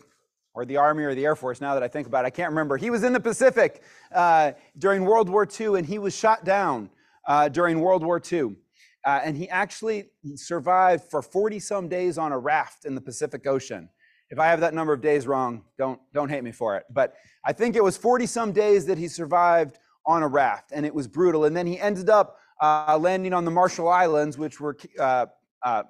or 0.55 0.65
the 0.65 0.77
Army 0.77 1.05
or 1.05 1.15
the 1.15 1.25
Air 1.25 1.37
Force. 1.37 1.61
Now 1.61 1.75
that 1.75 1.83
I 1.85 1.89
think 1.89 2.09
about 2.09 2.25
it, 2.25 2.29
I 2.29 2.31
can't 2.31 2.51
remember. 2.51 2.77
He 2.77 2.91
was 2.91 3.05
in 3.05 3.13
the 3.13 3.21
Pacific 3.21 3.83
uh, 4.13 4.53
during 4.79 5.05
World 5.05 5.29
War 5.29 5.47
II, 5.49 5.79
and 5.79 5.87
he 5.87 6.01
was 6.01 6.17
shot 6.17 6.45
down 6.45 6.91
uh, 7.29 7.49
during 7.49 7.81
World 7.81 8.05
War 8.05 8.21
II. 8.21 8.57
and 9.05 9.37
he 9.37 9.49
actually 9.49 10.07
survived 10.35 11.05
for 11.05 11.23
40 11.23 11.61
some 11.61 11.89
days 11.89 12.19
on 12.19 12.33
a 12.33 12.39
raft 12.39 12.85
in 12.85 12.97
the 12.97 13.01
Pacific 13.01 13.47
Ocean. 13.47 13.89
If 14.31 14.39
I 14.39 14.47
have 14.47 14.61
that 14.61 14.75
number 14.75 14.93
of 14.93 15.01
days 15.01 15.27
wrong, 15.27 15.63
don't, 15.79 16.01
don't 16.13 16.29
hate 16.29 16.43
me 16.43 16.53
for 16.53 16.77
it. 16.77 16.85
But 16.91 17.15
I 17.45 17.53
think 17.53 17.77
it 17.77 17.85
was 17.85 17.97
40 17.97 18.27
some 18.27 18.53
days 18.53 18.87
that 18.87 18.99
he 18.99 19.09
survived 19.09 19.79
on 20.05 20.23
a 20.23 20.29
raft, 20.29 20.73
and 20.73 20.85
it 20.85 20.95
was 20.95 21.07
brutal. 21.07 21.45
And 21.45 21.57
then 21.57 21.67
he 21.67 21.79
ended 21.79 22.11
up 22.11 22.39
uh, 22.61 22.99
landing 23.01 23.33
on 23.33 23.45
the 23.45 23.51
Marshall 23.51 23.89
Islands, 23.89 24.39
which 24.39 24.61
were 24.61 24.77
uh, 24.99 25.27
uh, 25.63 25.83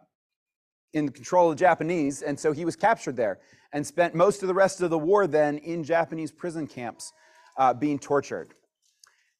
in 0.93 1.11
control 1.11 1.51
of 1.51 1.57
the 1.57 1.61
Japanese. 1.61 2.23
And 2.23 2.39
so 2.39 2.53
he 2.53 2.65
was 2.65 2.77
captured 2.77 3.17
there 3.17 3.39
and 3.73 3.87
spent 3.87 4.15
most 4.15 4.43
of 4.43 4.49
the 4.49 4.55
rest 4.55 4.81
of 4.81 4.91
the 4.91 4.99
war 4.99 5.27
then 5.27 5.59
in 5.59 5.85
Japanese 5.85 6.33
prison 6.33 6.67
camps 6.67 7.13
uh, 7.59 7.75
being 7.75 7.99
tortured. 7.99 8.55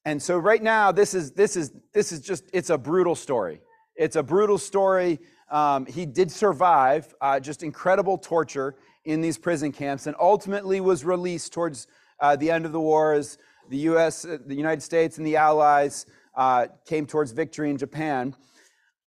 And 0.05 0.23
so 0.23 0.39
right 0.39 0.63
now, 0.63 0.93
this 0.93 1.15
is, 1.15 1.33
this, 1.33 1.57
is, 1.57 1.73
this 1.93 2.13
is 2.13 2.21
just, 2.21 2.45
it's 2.53 2.71
a 2.71 2.79
brutal 2.79 3.15
story. 3.15 3.61
It's 3.97 4.17
a 4.17 4.23
brutal 4.23 4.59
story. 4.59 5.19
Um, 5.51 5.87
he 5.87 6.07
did 6.07 6.31
survive 6.31 7.15
uh, 7.21 7.39
just 7.41 7.63
incredible 7.63 8.19
torture 8.19 8.75
in 9.05 9.21
these 9.21 9.39
prison 9.39 9.73
camps 9.73 10.07
and 10.07 10.17
ultimately 10.19 10.81
was 10.81 11.05
released 11.05 11.53
towards 11.53 11.87
uh, 12.21 12.35
the 12.37 12.51
end 12.51 12.67
of 12.67 12.73
the 12.73 12.81
war 12.81 13.13
as 13.13 13.39
the 13.69 13.79
US, 13.79 14.25
uh, 14.25 14.39
the 14.45 14.55
United 14.55 14.83
States, 14.83 15.19
and 15.19 15.27
the 15.27 15.37
Allies 15.37 16.07
uh, 16.37 16.67
came 16.85 17.07
towards 17.07 17.33
victory 17.33 17.71
in 17.71 17.77
Japan. 17.77 18.35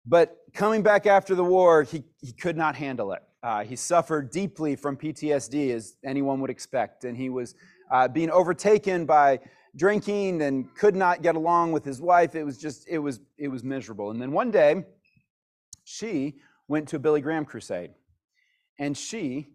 But 0.06 0.38
coming 0.54 0.84
back 0.84 1.06
after 1.06 1.36
the 1.36 1.44
war, 1.44 1.84
he, 1.84 2.04
he 2.22 2.32
could 2.32 2.56
not 2.56 2.76
handle 2.76 3.12
it. 3.12 3.24
Uh, 3.44 3.64
he 3.64 3.76
suffered 3.76 4.32
deeply 4.32 4.76
from 4.76 4.98
PTSD, 4.98 5.74
as 5.74 5.96
anyone 6.04 6.40
would 6.42 6.50
expect, 6.50 7.04
and 7.04 7.18
he 7.18 7.30
was 7.30 7.56
uh, 7.92 8.08
being 8.08 8.30
overtaken 8.32 9.06
by 9.06 9.40
drinking 9.76 10.42
and 10.42 10.74
could 10.76 10.96
not 10.96 11.22
get 11.22 11.36
along 11.36 11.72
with 11.72 11.86
his 11.86 12.02
wife. 12.02 12.36
It 12.36 12.44
was 12.44 12.58
just, 12.58 12.88
it 12.88 12.98
was, 12.98 13.20
it 13.38 13.48
was 13.48 13.64
miserable. 13.64 14.12
And 14.12 14.22
then 14.22 14.32
one 14.32 14.50
day, 14.50 14.84
she 15.90 16.36
went 16.68 16.90
to 16.90 16.98
a 16.98 17.00
Billy 17.00 17.22
Graham 17.22 17.46
crusade, 17.46 17.92
and 18.78 18.98
she 18.98 19.48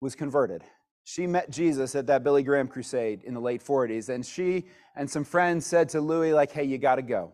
was 0.00 0.14
converted. 0.14 0.62
She 1.02 1.26
met 1.26 1.50
Jesus 1.50 1.96
at 1.96 2.06
that 2.06 2.22
Billy 2.22 2.44
Graham 2.44 2.68
crusade 2.68 3.24
in 3.24 3.34
the 3.34 3.40
late 3.40 3.60
40s, 3.60 4.08
and 4.08 4.24
she 4.24 4.66
and 4.94 5.10
some 5.10 5.24
friends 5.24 5.66
said 5.66 5.88
to 5.88 6.00
Louis, 6.00 6.32
like, 6.32 6.52
hey, 6.52 6.62
you 6.62 6.78
got 6.78 6.94
to 6.94 7.02
go. 7.02 7.32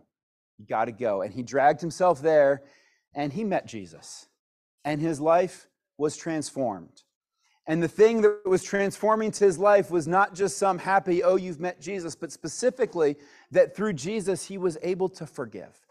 You 0.57 0.65
got 0.65 0.87
to 0.87 0.93
go. 0.93 1.21
And 1.21 1.35
he 1.35 1.43
dragged 1.43 1.83
himself 1.83 2.23
there, 2.23 2.63
and 3.15 3.31
he 3.31 3.45
met 3.45 3.67
Jesus, 3.67 4.27
and 4.87 5.03
his 5.03 5.21
life 5.21 5.69
was 5.99 6.17
transformed. 6.17 7.03
And 7.67 7.83
the 7.83 7.89
thing 7.89 8.23
that 8.23 8.41
was 8.47 8.63
transforming 8.63 9.33
to 9.33 9.45
his 9.45 9.59
life 9.59 9.91
was 9.91 10.09
not 10.09 10.35
just 10.35 10.57
some 10.57 10.79
happy, 10.79 11.23
oh, 11.23 11.37
you've 11.37 11.61
met 11.61 11.79
Jesus, 11.79 12.17
but 12.17 12.33
specifically 12.33 13.17
that 13.51 13.77
through 13.77 13.93
Jesus, 13.93 14.47
he 14.47 14.57
was 14.57 14.79
able 14.83 15.11
to 15.11 15.27
forgive. 15.27 15.86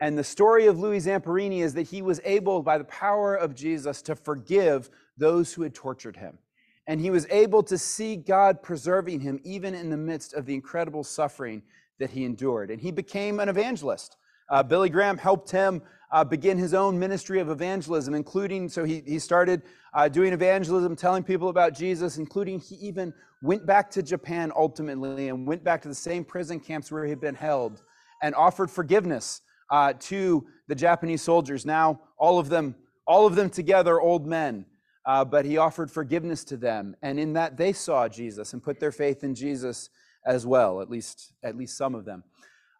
And 0.00 0.16
the 0.16 0.24
story 0.24 0.66
of 0.66 0.78
Louis 0.78 1.06
Zamperini 1.06 1.60
is 1.60 1.74
that 1.74 1.88
he 1.88 2.02
was 2.02 2.20
able, 2.24 2.62
by 2.62 2.78
the 2.78 2.84
power 2.84 3.34
of 3.34 3.54
Jesus, 3.54 4.00
to 4.02 4.14
forgive 4.14 4.90
those 5.16 5.52
who 5.52 5.62
had 5.62 5.74
tortured 5.74 6.16
him. 6.16 6.38
And 6.86 7.00
he 7.00 7.10
was 7.10 7.26
able 7.30 7.62
to 7.64 7.76
see 7.76 8.16
God 8.16 8.62
preserving 8.62 9.20
him 9.20 9.40
even 9.44 9.74
in 9.74 9.90
the 9.90 9.96
midst 9.96 10.34
of 10.34 10.46
the 10.46 10.54
incredible 10.54 11.04
suffering 11.04 11.62
that 11.98 12.10
he 12.10 12.24
endured. 12.24 12.70
And 12.70 12.80
he 12.80 12.92
became 12.92 13.40
an 13.40 13.48
evangelist. 13.48 14.16
Uh, 14.48 14.62
Billy 14.62 14.88
Graham 14.88 15.18
helped 15.18 15.50
him 15.50 15.82
uh, 16.10 16.24
begin 16.24 16.56
his 16.56 16.72
own 16.72 16.98
ministry 16.98 17.40
of 17.40 17.50
evangelism, 17.50 18.14
including, 18.14 18.68
so 18.68 18.84
he, 18.84 19.02
he 19.06 19.18
started 19.18 19.62
uh, 19.92 20.08
doing 20.08 20.32
evangelism, 20.32 20.96
telling 20.96 21.22
people 21.22 21.48
about 21.48 21.74
Jesus, 21.74 22.16
including 22.16 22.58
he 22.58 22.76
even 22.76 23.12
went 23.42 23.66
back 23.66 23.90
to 23.90 24.02
Japan 24.02 24.50
ultimately 24.56 25.28
and 25.28 25.46
went 25.46 25.62
back 25.62 25.82
to 25.82 25.88
the 25.88 25.94
same 25.94 26.24
prison 26.24 26.58
camps 26.58 26.90
where 26.90 27.04
he 27.04 27.10
had 27.10 27.20
been 27.20 27.34
held 27.34 27.82
and 28.22 28.34
offered 28.34 28.70
forgiveness 28.70 29.42
uh, 29.70 29.92
to 30.00 30.46
the 30.66 30.74
Japanese 30.74 31.22
soldiers. 31.22 31.64
Now, 31.66 32.00
all 32.16 32.38
of 32.38 32.48
them, 32.48 32.74
all 33.06 33.26
of 33.26 33.34
them 33.34 33.50
together, 33.50 34.00
old 34.00 34.26
men. 34.26 34.66
Uh, 35.06 35.24
but 35.24 35.46
he 35.46 35.56
offered 35.56 35.90
forgiveness 35.90 36.44
to 36.44 36.54
them, 36.54 36.94
and 37.00 37.18
in 37.18 37.32
that 37.32 37.56
they 37.56 37.72
saw 37.72 38.06
Jesus 38.06 38.52
and 38.52 38.62
put 38.62 38.78
their 38.78 38.92
faith 38.92 39.24
in 39.24 39.34
Jesus 39.34 39.88
as 40.26 40.46
well. 40.46 40.82
At 40.82 40.90
least, 40.90 41.32
at 41.42 41.56
least 41.56 41.78
some 41.78 41.94
of 41.94 42.04
them. 42.04 42.24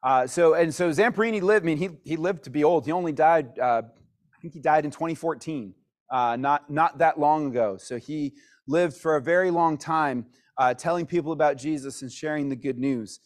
Uh, 0.03 0.27
so 0.27 0.55
and 0.55 0.75
so 0.75 0.91
Zamperini 0.91 1.41
lived. 1.41 1.65
I 1.65 1.67
mean, 1.67 1.79
he 1.79 1.89
he 2.05 2.17
lived 2.17 2.45
to 2.45 2.51
be 2.51 2.65
old. 2.65 2.85
He 2.85 2.93
only 2.93 3.13
died. 3.13 3.59
Uh, 3.59 3.83
I 3.83 4.41
think 4.41 4.53
he 4.53 4.61
died 4.61 4.85
in 4.85 4.91
2014, 4.91 5.75
uh, 6.11 6.37
not 6.37 6.71
not 6.71 6.99
that 6.99 7.19
long 7.19 7.47
ago. 7.47 7.79
So 7.79 7.97
he 7.97 8.35
lived 8.67 8.97
for 8.97 9.17
a 9.17 9.23
very 9.23 9.51
long 9.51 9.79
time, 9.79 10.27
uh, 10.59 10.75
telling 10.75 11.07
people 11.07 11.33
about 11.33 11.57
Jesus 11.57 12.03
and 12.03 12.13
sharing 12.13 12.49
the 12.49 12.57
good 12.57 12.79
news. 12.79 13.21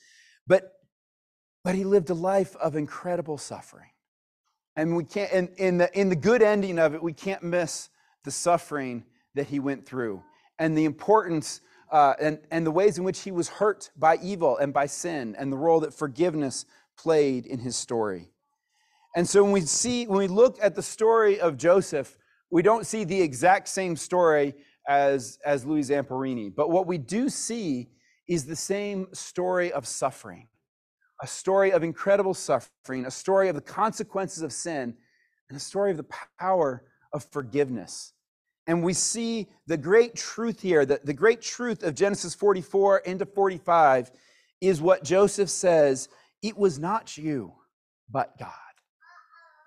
But 0.47 0.73
but 1.65 1.75
he 1.75 1.85
lived 1.85 2.11
a 2.11 2.15
life 2.15 2.57
of 2.57 2.77
incredible 2.77 3.39
suffering, 3.39 3.91
and 4.77 4.97
we 4.97 5.05
can't. 5.05 5.33
And 5.33 5.49
in 5.57 5.79
the 5.79 5.99
in 5.99 6.09
the 6.09 6.17
good 6.17 6.43
ending 6.43 6.79
of 6.79 6.95
it, 6.95 7.03
we 7.03 7.13
can't 7.13 7.43
miss 7.43 7.89
the 8.25 8.31
suffering 8.31 9.05
that 9.35 9.47
he 9.47 9.59
went 9.59 9.87
through 9.87 10.23
and 10.59 10.77
the 10.77 10.85
importance 10.85 11.61
uh, 11.91 12.15
and, 12.21 12.39
and 12.51 12.65
the 12.65 12.71
ways 12.71 12.99
in 12.99 13.05
which 13.05 13.21
he 13.21 13.31
was 13.31 13.49
hurt 13.49 13.91
by 13.97 14.17
evil 14.23 14.57
and 14.57 14.73
by 14.73 14.87
sin, 14.87 15.37
and 15.39 15.53
the 15.53 15.57
role 15.57 15.81
that 15.81 15.93
forgiveness 15.93 16.65
played 16.97 17.47
in 17.47 17.59
his 17.59 17.77
story. 17.77 18.29
And 19.15 19.29
so 19.29 19.43
when 19.43 19.53
we 19.53 19.61
see, 19.61 20.07
when 20.07 20.19
we 20.19 20.29
look 20.29 20.57
at 20.63 20.75
the 20.75 20.83
story 20.83 21.39
of 21.41 21.57
Joseph, 21.57 22.17
we 22.51 22.63
don't 22.63 22.87
see 22.87 23.05
the 23.05 23.21
exact 23.21 23.69
same 23.69 23.97
story 23.97 24.55
as, 24.89 25.39
as 25.45 25.67
Louis 25.67 25.83
Zamperini. 25.83 26.55
But 26.55 26.71
what 26.71 26.87
we 26.87 26.97
do 26.97 27.29
see 27.29 27.91
is 28.27 28.47
the 28.47 28.57
same 28.57 29.09
story 29.13 29.71
of 29.73 29.87
suffering, 29.87 30.49
a 31.23 31.27
story 31.27 31.73
of 31.73 31.85
incredible 31.85 32.35
suffering, 32.35 33.07
a 33.07 33.11
story 33.11 33.49
of 33.49 33.55
the 33.55 33.63
consequences 33.63 34.43
of 34.43 34.53
sin, 34.53 34.95
and 35.49 35.57
a 35.57 35.61
story 35.61 35.93
of 35.93 35.97
the 35.97 36.07
power 36.39 36.85
of 37.13 37.25
forgiveness. 37.31 38.13
And 38.67 38.83
we 38.83 38.93
see 38.93 39.49
the 39.67 39.77
great 39.77 40.17
truth 40.17 40.61
here, 40.61 40.85
that 40.85 41.07
the 41.07 41.15
great 41.15 41.41
truth 41.41 41.85
of 41.85 41.95
Genesis 41.95 42.35
44 42.35 42.99
into 42.99 43.25
45 43.25 44.11
is 44.61 44.81
what 44.81 45.05
Joseph 45.05 45.49
says 45.49 46.09
it 46.43 46.57
was 46.57 46.79
not 46.79 47.17
you, 47.17 47.53
but 48.11 48.37
God. 48.39 48.51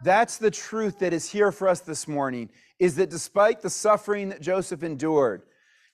That's 0.03 0.37
the 0.37 0.51
truth 0.51 0.99
that 0.99 1.13
is 1.13 1.29
here 1.29 1.51
for 1.51 1.67
us 1.69 1.79
this 1.79 2.07
morning 2.07 2.49
is 2.79 2.95
that 2.95 3.09
despite 3.09 3.61
the 3.61 3.69
suffering 3.69 4.29
that 4.29 4.41
Joseph 4.41 4.83
endured, 4.83 5.43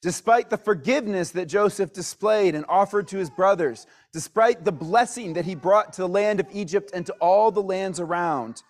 despite 0.01 0.50
the 0.50 0.58
forgiveness 0.58 1.31
that 1.31 1.46
Joseph 1.46 1.93
displayed 1.93 2.55
and 2.55 2.65
offered 2.67 3.08
to 3.10 3.17
his 3.17 3.29
brothers, 3.29 3.86
despite 4.13 4.65
the 4.65 4.72
blessing 4.72 5.34
that 5.34 5.46
he 5.46 5.55
brought 5.55 5.93
to 5.93 6.01
the 6.01 6.08
land 6.08 6.39
of 6.39 6.48
Egypt 6.51 6.91
and 6.93 7.05
to 7.05 7.13
all 7.13 7.51
the 7.51 7.62
lands 7.62 8.00
around, 8.00 8.63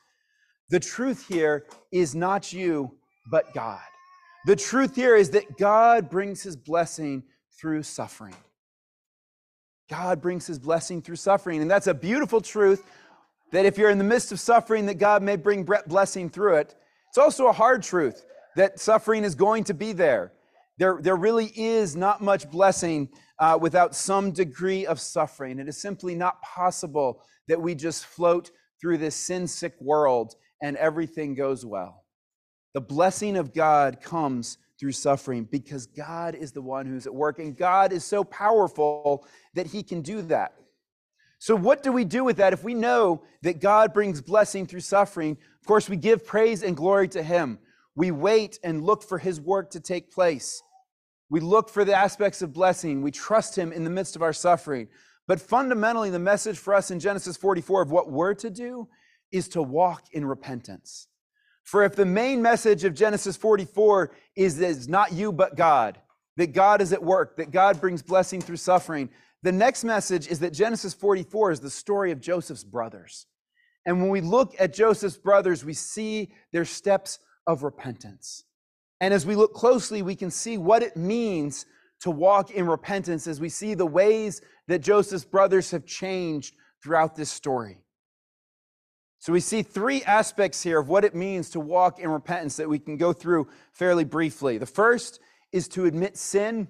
the 0.70 0.80
truth 0.80 1.28
here 1.28 1.66
is 1.92 2.16
not 2.16 2.52
you, 2.52 2.92
but 3.30 3.54
God. 3.54 3.80
The 4.46 4.56
truth 4.56 4.96
here 4.96 5.16
is 5.16 5.30
that 5.32 5.58
God 5.58 6.10
brings 6.10 6.42
his 6.42 6.56
blessing 6.56 7.24
through 7.60 7.84
suffering. 7.84 8.36
God 9.90 10.22
brings 10.22 10.48
his 10.48 10.58
blessing 10.58 11.02
through 11.02 11.18
suffering. 11.18 11.62
And 11.62 11.70
that's 11.70 11.88
a 11.88 11.94
beautiful 11.94 12.42
truth 12.42 12.84
that 13.52 13.66
if 13.66 13.78
you're 13.78 13.90
in 13.90 13.98
the 13.98 14.04
midst 14.04 14.32
of 14.32 14.40
suffering, 14.40 14.86
that 14.86 14.98
God 14.98 15.22
may 15.22 15.36
bring 15.36 15.68
blessing 15.88 16.30
through 16.30 16.56
it. 16.56 16.76
It's 17.10 17.18
also 17.18 17.48
a 17.48 17.52
hard 17.52 17.84
truth 17.84 18.26
that 18.56 18.80
suffering 18.80 19.24
is 19.26 19.36
going 19.36 19.66
to 19.66 19.74
be 19.74 19.92
there. 19.92 20.32
There, 20.82 20.98
there 21.00 21.16
really 21.16 21.52
is 21.56 21.96
not 21.96 22.22
much 22.22 22.50
blessing 22.50 23.10
uh, 23.38 23.56
without 23.62 23.94
some 23.94 24.32
degree 24.32 24.88
of 24.88 25.00
suffering. 25.00 25.60
It 25.60 25.68
is 25.68 25.80
simply 25.80 26.16
not 26.16 26.42
possible 26.42 27.22
that 27.48 27.62
we 27.62 27.76
just 27.76 28.08
float 28.08 28.50
through 28.82 28.98
this 28.98 29.16
sin 29.16 29.46
sick 29.46 29.76
world 29.80 30.34
and 30.60 30.76
everything 30.78 31.36
goes 31.36 31.64
well. 31.64 32.04
The 32.74 32.82
blessing 32.82 33.38
of 33.38 33.54
God 33.54 34.02
comes 34.02 34.58
through 34.80 34.94
suffering 34.94 35.44
because 35.52 35.86
God 35.86 36.34
is 36.34 36.52
the 36.52 36.64
one 36.64 36.88
who's 36.88 37.06
at 37.06 37.14
work, 37.14 37.38
and 37.38 37.56
God 37.56 37.94
is 37.94 38.04
so 38.04 38.24
powerful 38.24 39.28
that 39.54 39.68
He 39.68 39.84
can 39.84 40.02
do 40.02 40.24
that. 40.24 40.56
So, 41.38 41.56
what 41.56 41.84
do 41.84 41.92
we 41.92 42.06
do 42.06 42.24
with 42.24 42.38
that 42.38 42.54
if 42.54 42.64
we 42.64 42.74
know 42.74 43.22
that 43.44 43.62
God 43.62 43.94
brings 43.94 44.20
blessing 44.20 44.66
through 44.66 44.80
suffering? 44.80 45.38
Of 45.60 45.68
course, 45.68 45.88
we 45.88 45.96
give 45.96 46.26
praise 46.26 46.64
and 46.64 46.76
glory 46.76 47.08
to 47.10 47.22
Him. 47.22 47.60
We 47.96 48.10
wait 48.10 48.58
and 48.64 48.82
look 48.82 49.04
for 49.04 49.20
His 49.20 49.40
work 49.40 49.70
to 49.72 49.80
take 49.80 50.12
place. 50.12 50.64
We 51.32 51.40
look 51.40 51.70
for 51.70 51.86
the 51.86 51.96
aspects 51.96 52.42
of 52.42 52.52
blessing. 52.52 53.02
We 53.02 53.10
trust 53.10 53.58
Him 53.58 53.72
in 53.72 53.86
the 53.86 53.90
midst 53.90 54.18
of 54.18 54.22
our 54.22 54.34
suffering. 54.34 54.90
But 55.28 55.40
fundamentally, 55.40 56.10
the 56.10 56.20
message 56.20 56.58
for 56.58 56.74
us 56.74 56.92
in 56.92 57.00
Genesis 57.00 57.38
44 57.38 57.84
of 57.84 57.92
what 57.92 58.12
we're 58.12 58.34
to 58.34 58.50
do 58.50 58.90
is 59.32 59.48
to 59.50 59.64
walk 59.64 60.04
in 60.12 60.26
repentance. 60.26 61.08
For 61.64 61.84
if 61.84 61.96
the 61.96 62.06
main 62.06 62.42
message 62.42 62.84
of 62.84 62.94
Genesis 62.94 63.38
44 63.38 64.12
is 64.36 64.58
that 64.58 64.72
it's 64.72 64.90
not 64.90 65.14
you 65.14 65.32
but 65.32 65.56
God, 65.56 66.00
that 66.36 66.52
God 66.52 66.82
is 66.82 66.92
at 66.92 67.02
work, 67.02 67.38
that 67.38 67.52
God 67.52 67.80
brings 67.80 68.02
blessing 68.02 68.42
through 68.42 68.58
suffering, 68.58 69.10
the 69.42 69.54
next 69.54 69.86
message 69.86 70.28
is 70.28 70.40
that 70.40 70.52
Genesis 70.52 70.94
44 70.94 71.52
is 71.52 71.60
the 71.62 71.70
story 71.70 72.12
of 72.12 72.20
Joseph's 72.20 72.66
brothers. 72.66 73.26
And 73.86 74.02
when 74.02 74.10
we 74.10 74.20
look 74.20 74.54
at 74.60 74.74
Joseph's 74.74 75.18
brothers, 75.18 75.64
we 75.64 75.76
see 75.76 76.34
their 76.52 76.66
steps 76.66 77.20
of 77.48 77.64
repentance. 77.64 78.44
And 79.02 79.16
as 79.16 79.26
we 79.26 79.36
look 79.36 79.54
closely, 79.54 80.04
we 80.04 80.16
can 80.16 80.30
see 80.30 80.60
what 80.60 80.84
it 80.84 80.96
means 80.96 81.66
to 82.02 82.12
walk 82.12 82.52
in 82.52 82.68
repentance 82.68 83.26
as 83.28 83.42
we 83.42 83.50
see 83.50 83.74
the 83.74 83.86
ways 83.86 84.42
that 84.68 84.80
Joseph's 84.80 85.26
brothers 85.26 85.72
have 85.72 85.86
changed 85.86 86.56
throughout 86.82 87.16
this 87.16 87.32
story. 87.32 87.80
So 89.18 89.34
we 89.34 89.40
see 89.40 89.64
three 89.64 90.04
aspects 90.04 90.64
here 90.64 90.80
of 90.80 90.88
what 90.88 91.04
it 91.04 91.14
means 91.14 91.50
to 91.52 91.60
walk 91.60 92.00
in 92.00 92.10
repentance 92.10 92.56
that 92.58 92.70
we 92.70 92.80
can 92.80 92.98
go 92.98 93.12
through 93.12 93.48
fairly 93.72 94.04
briefly. 94.04 94.58
The 94.58 94.66
first 94.66 95.20
is 95.52 95.68
to 95.70 95.86
admit 95.86 96.16
sin, 96.16 96.68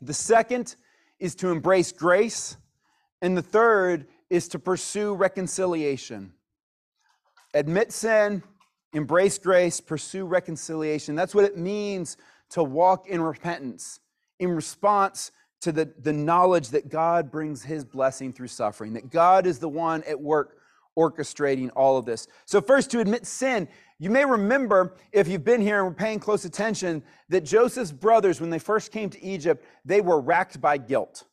the 0.00 0.14
second 0.14 0.74
is 1.18 1.34
to 1.36 1.50
embrace 1.50 1.92
grace, 1.92 2.56
and 3.22 3.36
the 3.36 3.42
third 3.42 4.06
is 4.30 4.48
to 4.48 4.58
pursue 4.58 5.14
reconciliation. 5.14 6.32
Admit 7.52 7.92
sin, 7.92 8.42
embrace 8.92 9.38
grace, 9.38 9.80
pursue 9.80 10.24
reconciliation. 10.24 11.14
That's 11.14 11.34
what 11.34 11.44
it 11.44 11.56
means 11.56 12.16
to 12.50 12.62
walk 12.62 13.06
in 13.08 13.20
repentance 13.20 14.00
in 14.38 14.50
response 14.50 15.30
to 15.60 15.72
the, 15.72 15.92
the 16.00 16.12
knowledge 16.12 16.70
that 16.70 16.88
God 16.88 17.30
brings 17.30 17.62
his 17.62 17.84
blessing 17.84 18.32
through 18.32 18.48
suffering, 18.48 18.94
that 18.94 19.10
God 19.10 19.46
is 19.46 19.58
the 19.58 19.68
one 19.68 20.02
at 20.04 20.20
work 20.20 20.56
orchestrating 20.98 21.70
all 21.76 21.96
of 21.96 22.04
this. 22.04 22.26
So, 22.46 22.60
first, 22.60 22.90
to 22.90 23.00
admit 23.00 23.26
sin, 23.26 23.68
you 23.98 24.10
may 24.10 24.24
remember, 24.24 24.96
if 25.12 25.28
you've 25.28 25.44
been 25.44 25.60
here 25.60 25.78
and 25.78 25.86
were 25.86 25.94
paying 25.94 26.18
close 26.18 26.44
attention, 26.44 27.02
that 27.28 27.44
Joseph's 27.44 27.92
brothers, 27.92 28.40
when 28.40 28.50
they 28.50 28.58
first 28.58 28.90
came 28.90 29.10
to 29.10 29.22
Egypt, 29.22 29.64
they 29.84 30.00
were 30.00 30.20
racked 30.20 30.60
by 30.60 30.78
guilt. 30.78 31.24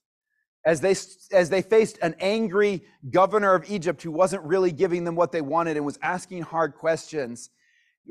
As 0.68 0.82
they, 0.82 0.94
as 1.32 1.50
they 1.50 1.62
faced 1.62 1.98
an 2.02 2.14
angry 2.20 2.84
governor 3.10 3.54
of 3.54 3.72
Egypt 3.72 4.04
who 4.04 4.12
wasn't 4.12 4.44
really 4.44 4.74
giving 4.74 5.06
them 5.06 5.16
what 5.16 5.32
they 5.32 5.40
wanted 5.40 5.78
and 5.78 5.86
was 5.86 5.98
asking 6.02 6.42
hard 6.42 6.76
questions, 6.76 7.52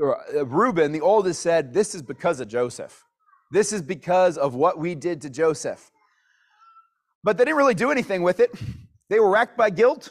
uh, 0.02 0.46
Reuben, 0.46 0.90
the 0.90 1.02
oldest, 1.02 1.42
said, 1.42 1.74
This 1.74 1.94
is 1.94 2.00
because 2.00 2.40
of 2.40 2.48
Joseph. 2.48 3.04
This 3.50 3.74
is 3.74 3.82
because 3.82 4.38
of 4.38 4.54
what 4.54 4.78
we 4.78 4.94
did 4.94 5.20
to 5.20 5.28
Joseph. 5.28 5.90
But 7.22 7.36
they 7.36 7.44
didn't 7.44 7.58
really 7.58 7.74
do 7.74 7.90
anything 7.90 8.22
with 8.22 8.40
it. 8.40 8.50
They 9.10 9.20
were 9.20 9.28
racked 9.28 9.58
by 9.58 9.68
guilt 9.68 10.10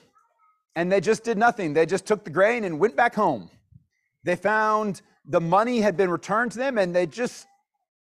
and 0.76 0.92
they 0.92 1.02
just 1.02 1.24
did 1.24 1.40
nothing. 1.40 1.74
They 1.74 1.88
just 1.88 2.06
took 2.06 2.24
the 2.24 2.30
grain 2.30 2.64
and 2.64 2.80
went 2.80 2.96
back 2.96 3.16
home. 3.16 3.50
They 4.24 4.36
found 4.36 5.02
the 5.26 5.42
money 5.42 5.82
had 5.82 5.98
been 5.98 6.12
returned 6.12 6.52
to 6.52 6.60
them 6.60 6.78
and 6.78 6.96
they 6.96 7.08
just 7.08 7.48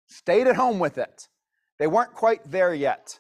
stayed 0.08 0.48
at 0.48 0.56
home 0.56 0.80
with 0.80 0.98
it. 0.98 1.28
They 1.78 1.86
weren't 1.86 2.14
quite 2.14 2.50
there 2.50 2.74
yet. 2.74 3.20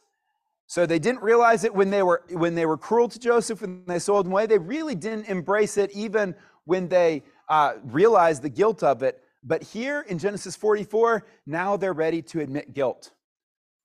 So 0.76 0.86
they 0.86 1.00
didn't 1.00 1.22
realize 1.22 1.64
it 1.64 1.74
when 1.74 1.90
they 1.90 2.04
were 2.04 2.22
when 2.32 2.54
they 2.54 2.66
were 2.66 2.76
cruel 2.76 3.08
to 3.08 3.18
Joseph 3.18 3.62
when 3.62 3.86
they 3.88 3.98
sold 3.98 4.26
him 4.26 4.34
away. 4.34 4.46
They 4.46 4.58
really 4.58 4.94
didn't 4.94 5.30
embrace 5.30 5.78
it 5.78 5.90
even 5.92 6.36
when 6.66 6.90
they 6.90 7.24
uh, 7.48 7.76
realized 7.86 8.42
the 8.42 8.50
guilt 8.50 8.84
of 8.84 9.02
it. 9.02 9.24
But 9.42 9.64
here 9.64 10.02
in 10.10 10.20
Genesis 10.20 10.54
44, 10.58 11.26
now 11.48 11.78
they're 11.78 11.94
ready 11.94 12.22
to 12.24 12.42
admit 12.42 12.74
guilt, 12.74 13.12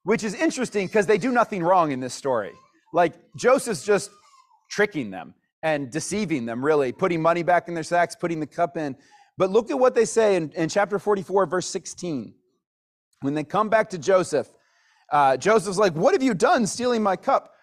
which 0.03 0.25
is 0.25 0.35
interesting 0.35 0.89
because 0.89 1.07
they 1.07 1.17
do 1.17 1.31
nothing 1.31 1.63
wrong 1.63 1.93
in 1.93 2.01
this 2.01 2.13
story. 2.13 2.55
Like 2.93 3.15
Joseph's 3.37 3.85
just 3.85 4.11
tricking 4.69 5.13
them 5.13 5.35
and 5.63 5.93
deceiving 5.93 6.45
them, 6.45 6.61
really, 6.65 6.91
putting 6.91 7.23
money 7.23 7.45
back 7.45 7.69
in 7.69 7.75
their 7.75 7.85
sacks, 7.85 8.17
putting 8.17 8.41
the 8.41 8.49
cup 8.49 8.77
in. 8.77 8.97
But 9.39 9.51
look 9.51 9.71
at 9.71 9.79
what 9.79 9.95
they 9.95 10.07
say 10.07 10.35
in, 10.35 10.51
in 10.57 10.69
chapter 10.69 10.99
44, 10.99 11.47
verse 11.47 11.69
16. 11.69 12.35
When 13.21 13.35
they 13.35 13.45
come 13.45 13.69
back 13.69 13.91
to 13.91 13.99
Joseph, 13.99 14.49
uh, 15.11 15.37
Joseph's 15.37 15.79
like, 15.79 15.95
What 15.95 16.15
have 16.15 16.23
you 16.23 16.35
done 16.35 16.67
stealing 16.67 17.03
my 17.03 17.17
cup? 17.17 17.55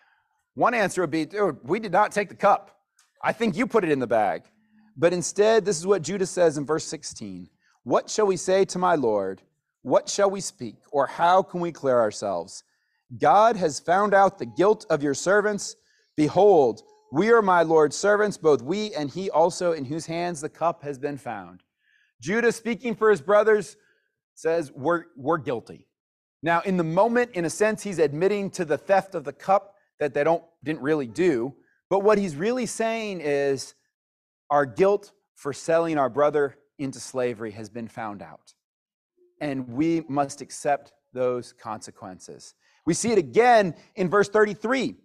One 0.56 0.74
answer 0.74 1.02
would 1.02 1.12
be, 1.12 1.26
Dude, 1.26 1.58
we 1.64 1.80
did 1.80 1.92
not 1.92 2.12
take 2.12 2.30
the 2.30 2.36
cup. 2.36 2.78
I 3.24 3.34
think 3.34 3.56
you 3.56 3.68
put 3.68 3.84
it 3.84 3.92
in 3.92 4.00
the 4.00 4.08
bag. 4.08 4.44
But 4.96 5.14
instead, 5.14 5.64
this 5.64 5.78
is 5.78 5.86
what 5.86 6.02
Judah 6.02 6.26
says 6.26 6.58
in 6.58 6.66
verse 6.66 6.86
16 6.86 7.50
What 7.84 8.10
shall 8.10 8.26
we 8.26 8.38
say 8.38 8.66
to 8.66 8.80
my 8.80 8.96
Lord? 8.96 9.42
What 9.84 10.10
shall 10.10 10.30
we 10.30 10.42
speak? 10.42 10.76
Or 10.92 11.08
how 11.08 11.42
can 11.44 11.62
we 11.62 11.72
clear 11.72 12.00
ourselves? 12.00 12.64
God 13.18 13.56
has 13.56 13.80
found 13.80 14.14
out 14.14 14.38
the 14.38 14.46
guilt 14.46 14.86
of 14.90 15.02
your 15.02 15.14
servants. 15.14 15.76
Behold, 16.18 16.82
we 17.12 17.32
are 17.32 17.42
my 17.42 17.62
Lord's 17.62 17.96
servants, 17.96 18.38
both 18.38 18.62
we 18.62 18.94
and 18.94 19.10
he 19.10 19.30
also, 19.30 19.72
in 19.72 19.86
whose 19.86 20.06
hands 20.06 20.42
the 20.42 20.50
cup 20.50 20.84
has 20.84 20.98
been 20.98 21.18
found. 21.18 21.64
Judah, 22.20 22.52
speaking 22.52 22.96
for 22.96 23.10
his 23.10 23.22
brothers, 23.22 23.78
says, 24.34 24.72
We're, 24.74 25.06
we're 25.16 25.38
guilty. 25.38 25.88
Now, 26.44 26.62
in 26.62 26.78
the 26.78 26.84
moment, 26.84 27.32
in 27.34 27.46
a 27.46 27.50
sense, 27.50 27.84
he's 27.84 28.00
admitting 28.00 28.52
to 28.52 28.66
the 28.66 28.78
theft 28.78 29.16
of 29.16 29.24
the 29.24 29.34
cup 29.34 29.76
that 30.00 30.14
they 30.14 30.24
don't, 30.24 30.44
didn't 30.64 30.82
really 30.82 31.08
do. 31.08 31.56
But 31.90 32.00
what 32.02 32.18
he's 32.18 32.36
really 32.36 32.66
saying 32.66 33.22
is, 33.22 33.74
Our 34.50 34.66
guilt 34.66 35.12
for 35.36 35.54
selling 35.54 35.98
our 35.98 36.10
brother 36.10 36.56
into 36.80 37.00
slavery 37.00 37.52
has 37.52 37.70
been 37.70 37.88
found 37.88 38.22
out. 38.22 38.54
And 39.42 39.68
we 39.68 40.04
must 40.08 40.42
accept 40.42 40.94
those 41.14 41.54
consequences. 41.54 42.56
We 42.86 42.94
see 42.94 43.12
it 43.12 43.18
again 43.18 43.76
in 43.96 44.10
verse 44.10 44.30
33 44.30 44.96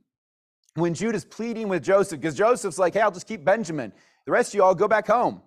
when 0.75 0.95
Judah's 0.95 1.25
pleading 1.25 1.69
with 1.69 1.83
Joseph, 1.83 2.21
because 2.21 2.37
Joseph's 2.37 2.79
like, 2.79 2.95
hey, 2.95 3.01
I'll 3.01 3.11
just 3.11 3.27
keep 3.27 3.45
Benjamin. 3.45 3.93
The 4.27 4.33
rest 4.33 4.51
of 4.51 4.55
you 4.55 4.63
all 4.63 4.75
go 4.75 4.89
back 4.89 5.07
home. 5.09 5.43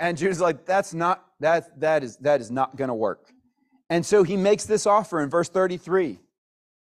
And 0.00 0.18
Judah's 0.18 0.40
like, 0.40 0.66
that's 0.66 0.92
not, 0.92 1.24
that, 1.40 1.80
that 1.80 2.02
is, 2.02 2.16
that 2.18 2.40
is 2.40 2.50
not 2.50 2.76
going 2.76 2.88
to 2.88 2.94
work. 2.94 3.32
And 3.90 4.04
so 4.04 4.22
he 4.22 4.36
makes 4.36 4.64
this 4.64 4.86
offer 4.86 5.22
in 5.22 5.30
verse 5.30 5.48
33. 5.48 6.18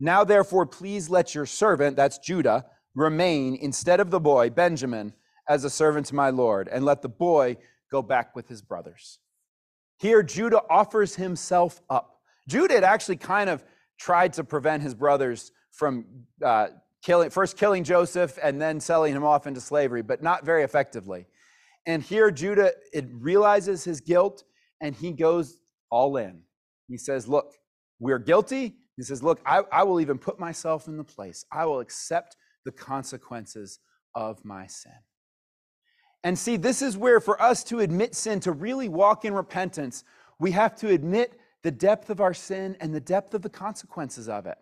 Now, 0.01 0.25
therefore, 0.25 0.67
please 0.67 1.09
let 1.09 1.35
your 1.35 1.47
servant, 1.47 1.97
that's 1.97 2.19
Judah, 2.19 2.67
remain 2.95 3.57
instead 3.57 4.01
of 4.01 4.11
the 4.11 4.21
boy, 4.21 4.51
Benjamin, 4.51 5.13
as 5.49 5.65
a 5.65 5.71
servant 5.71 6.07
to 6.07 6.15
my 6.15 6.31
Lord, 6.31 6.69
and 6.69 6.85
let 6.85 7.03
the 7.03 7.09
boy 7.09 7.57
go 7.91 8.03
back 8.03 8.35
with 8.35 8.49
his 8.49 8.63
brothers. 8.63 9.19
Here, 9.99 10.23
Judah 10.23 10.63
offers 10.69 11.15
himself 11.15 11.81
up. 11.89 12.21
Judah 12.49 12.75
had 12.75 12.85
actually 12.85 13.17
kind 13.17 13.49
of 13.49 13.65
tried 13.99 14.33
to 14.35 14.45
prevent 14.45 14.83
his 14.83 14.95
brothers 14.95 15.53
from 15.73 16.05
uh, 16.45 16.69
killing, 17.03 17.31
first 17.31 17.57
killing 17.57 17.85
Joseph 17.85 18.39
and 18.43 18.61
then 18.61 18.81
selling 18.81 19.15
him 19.15 19.25
off 19.25 19.47
into 19.47 19.61
slavery, 19.61 20.03
but 20.03 20.23
not 20.23 20.45
very 20.45 20.65
effectively. 20.65 21.27
And 21.87 22.03
here 22.03 22.31
Judah 22.31 22.73
it 22.93 23.07
realizes 23.11 23.85
his 23.85 24.01
guilt 24.01 24.45
and 24.81 24.95
he 24.95 25.13
goes 25.13 25.61
all 25.91 26.17
in. 26.17 26.43
He 26.89 26.99
says, 26.99 27.29
Look, 27.29 27.55
we're 27.99 28.19
guilty. 28.19 28.77
He 28.97 29.03
says, 29.03 29.23
Look, 29.23 29.41
I, 29.45 29.63
I 29.73 29.83
will 29.85 30.01
even 30.01 30.19
put 30.19 30.39
myself 30.39 30.89
in 30.89 30.97
the 30.97 31.05
place. 31.05 31.45
I 31.53 31.67
will 31.67 31.81
accept 31.81 32.37
the 32.65 32.73
consequences 32.73 33.79
of 34.15 34.45
my 34.45 34.67
sin. 34.67 34.93
And 36.25 36.39
see, 36.39 36.57
this 36.57 36.83
is 36.83 36.97
where 36.97 37.21
for 37.21 37.41
us 37.41 37.63
to 37.65 37.81
admit 37.81 38.15
sin, 38.15 38.41
to 38.41 38.53
really 38.53 38.89
walk 38.89 39.25
in 39.25 39.33
repentance, 39.33 40.03
we 40.41 40.51
have 40.53 40.75
to 40.77 40.89
admit 40.89 41.39
the 41.63 41.71
depth 41.71 42.11
of 42.11 42.21
our 42.21 42.35
sin 42.35 42.77
and 42.81 42.95
the 42.95 43.01
depth 43.01 43.35
of 43.35 43.43
the 43.43 43.49
consequences 43.49 44.29
of 44.29 44.47
it. 44.47 44.59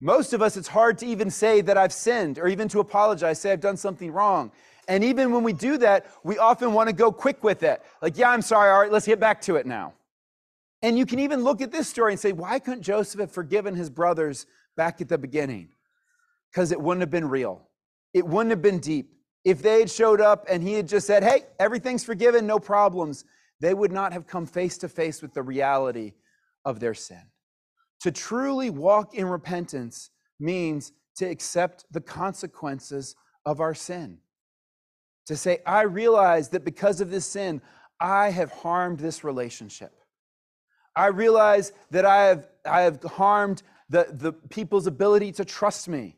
Most 0.00 0.32
of 0.32 0.42
us, 0.42 0.56
it's 0.56 0.68
hard 0.68 0.98
to 0.98 1.06
even 1.06 1.30
say 1.30 1.60
that 1.60 1.78
I've 1.78 1.92
sinned 1.92 2.38
or 2.38 2.48
even 2.48 2.68
to 2.68 2.80
apologize, 2.80 3.40
say 3.40 3.52
I've 3.52 3.60
done 3.60 3.76
something 3.76 4.10
wrong. 4.10 4.50
And 4.88 5.04
even 5.04 5.30
when 5.32 5.44
we 5.44 5.52
do 5.52 5.78
that, 5.78 6.06
we 6.24 6.38
often 6.38 6.72
want 6.72 6.88
to 6.88 6.92
go 6.92 7.12
quick 7.12 7.44
with 7.44 7.62
it. 7.62 7.80
Like, 8.02 8.18
yeah, 8.18 8.30
I'm 8.30 8.42
sorry. 8.42 8.70
All 8.70 8.80
right, 8.80 8.90
let's 8.90 9.06
get 9.06 9.20
back 9.20 9.40
to 9.42 9.56
it 9.56 9.64
now. 9.64 9.94
And 10.82 10.98
you 10.98 11.06
can 11.06 11.20
even 11.20 11.44
look 11.44 11.60
at 11.60 11.70
this 11.70 11.88
story 11.88 12.12
and 12.12 12.20
say, 12.20 12.32
why 12.32 12.58
couldn't 12.58 12.82
Joseph 12.82 13.20
have 13.20 13.30
forgiven 13.30 13.74
his 13.74 13.88
brothers 13.88 14.46
back 14.76 15.00
at 15.00 15.08
the 15.08 15.18
beginning? 15.18 15.68
Because 16.50 16.72
it 16.72 16.80
wouldn't 16.80 17.02
have 17.02 17.10
been 17.10 17.28
real. 17.28 17.68
It 18.12 18.26
wouldn't 18.26 18.50
have 18.50 18.62
been 18.62 18.80
deep. 18.80 19.10
If 19.44 19.62
they 19.62 19.80
had 19.80 19.90
showed 19.90 20.20
up 20.20 20.44
and 20.48 20.62
he 20.62 20.74
had 20.74 20.88
just 20.88 21.06
said, 21.06 21.22
hey, 21.22 21.44
everything's 21.58 22.04
forgiven, 22.04 22.46
no 22.46 22.58
problems, 22.58 23.24
they 23.60 23.74
would 23.74 23.92
not 23.92 24.12
have 24.12 24.26
come 24.26 24.44
face 24.44 24.76
to 24.78 24.88
face 24.88 25.22
with 25.22 25.34
the 25.34 25.42
reality 25.42 26.12
of 26.64 26.80
their 26.80 26.94
sin. 26.94 27.22
To 28.00 28.10
truly 28.10 28.70
walk 28.70 29.14
in 29.14 29.26
repentance 29.26 30.10
means 30.40 30.92
to 31.16 31.26
accept 31.26 31.84
the 31.92 32.00
consequences 32.00 33.14
of 33.46 33.60
our 33.60 33.74
sin. 33.74 34.18
To 35.26 35.36
say, 35.36 35.58
I 35.64 35.82
realize 35.82 36.48
that 36.48 36.64
because 36.64 37.00
of 37.00 37.10
this 37.10 37.26
sin, 37.26 37.62
I 38.00 38.30
have 38.30 38.50
harmed 38.50 38.98
this 38.98 39.22
relationship. 39.22 39.92
I 40.94 41.06
realize 41.06 41.72
that 41.90 42.04
I 42.04 42.24
have, 42.24 42.48
I 42.64 42.82
have 42.82 43.02
harmed 43.02 43.62
the, 43.88 44.08
the 44.10 44.32
people's 44.32 44.86
ability 44.86 45.32
to 45.32 45.44
trust 45.44 45.88
me 45.88 46.16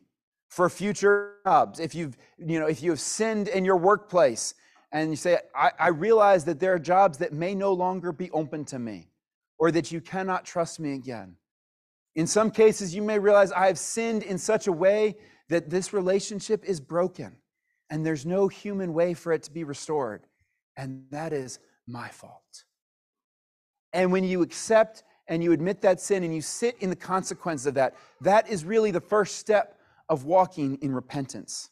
for 0.49 0.69
future 0.69 1.35
jobs. 1.45 1.79
If 1.79 1.95
you've, 1.95 2.17
you 2.37 2.59
know, 2.59 2.67
if 2.67 2.81
you 2.81 2.89
have 2.91 2.99
sinned 2.99 3.47
in 3.47 3.65
your 3.65 3.77
workplace 3.77 4.53
and 4.91 5.09
you 5.09 5.15
say, 5.15 5.39
I, 5.55 5.71
I 5.79 5.87
realize 5.89 6.45
that 6.45 6.59
there 6.59 6.73
are 6.73 6.79
jobs 6.79 7.17
that 7.19 7.33
may 7.33 7.55
no 7.55 7.73
longer 7.73 8.11
be 8.11 8.31
open 8.31 8.65
to 8.65 8.79
me 8.79 9.09
or 9.57 9.71
that 9.71 9.91
you 9.91 10.01
cannot 10.01 10.45
trust 10.45 10.79
me 10.79 10.93
again. 10.93 11.35
In 12.15 12.27
some 12.27 12.51
cases, 12.51 12.95
you 12.95 13.01
may 13.01 13.19
realize 13.19 13.51
I 13.51 13.67
have 13.67 13.79
sinned 13.79 14.23
in 14.23 14.37
such 14.37 14.67
a 14.67 14.71
way 14.71 15.17
that 15.49 15.69
this 15.69 15.93
relationship 15.93 16.63
is 16.63 16.79
broken 16.79 17.35
and 17.89 18.05
there's 18.05 18.25
no 18.25 18.47
human 18.47 18.93
way 18.93 19.13
for 19.13 19.33
it 19.33 19.43
to 19.43 19.51
be 19.51 19.63
restored. 19.63 20.25
And 20.77 21.05
that 21.11 21.33
is 21.33 21.59
my 21.87 22.09
fault. 22.09 22.63
And 23.95 24.11
when 24.11 24.23
you 24.23 24.43
accept 24.43 25.03
and 25.27 25.43
you 25.43 25.53
admit 25.53 25.81
that 25.81 25.99
sin 25.99 26.23
and 26.23 26.35
you 26.35 26.41
sit 26.41 26.75
in 26.81 26.91
the 26.91 26.95
consequence 26.95 27.65
of 27.65 27.73
that, 27.73 27.95
that 28.21 28.47
is 28.47 28.63
really 28.63 28.91
the 28.91 29.01
first 29.01 29.37
step 29.37 29.79
of 30.07 30.25
walking 30.25 30.77
in 30.83 30.93
repentance. 30.93 31.71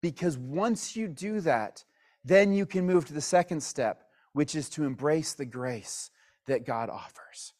Because 0.00 0.38
once 0.38 0.94
you 0.94 1.08
do 1.08 1.40
that, 1.40 1.82
then 2.24 2.52
you 2.52 2.66
can 2.66 2.86
move 2.86 3.06
to 3.06 3.12
the 3.12 3.20
second 3.20 3.60
step, 3.62 4.04
which 4.32 4.54
is 4.54 4.68
to 4.68 4.84
embrace 4.84 5.34
the 5.34 5.44
grace 5.44 6.10
that 6.46 6.64
God 6.64 6.88
offers. 6.88 7.52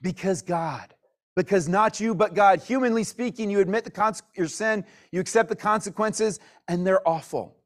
Because 0.00 0.42
God 0.42 0.94
because 1.36 1.68
not 1.68 2.00
you, 2.00 2.14
but 2.14 2.34
God. 2.34 2.60
Humanly 2.60 3.04
speaking, 3.04 3.50
you 3.50 3.60
admit 3.60 3.84
the 3.84 3.90
cons- 3.90 4.22
your 4.34 4.48
sin, 4.48 4.84
you 5.10 5.20
accept 5.20 5.48
the 5.48 5.56
consequences, 5.56 6.40
and 6.68 6.86
they're 6.86 7.06
awful 7.08 7.56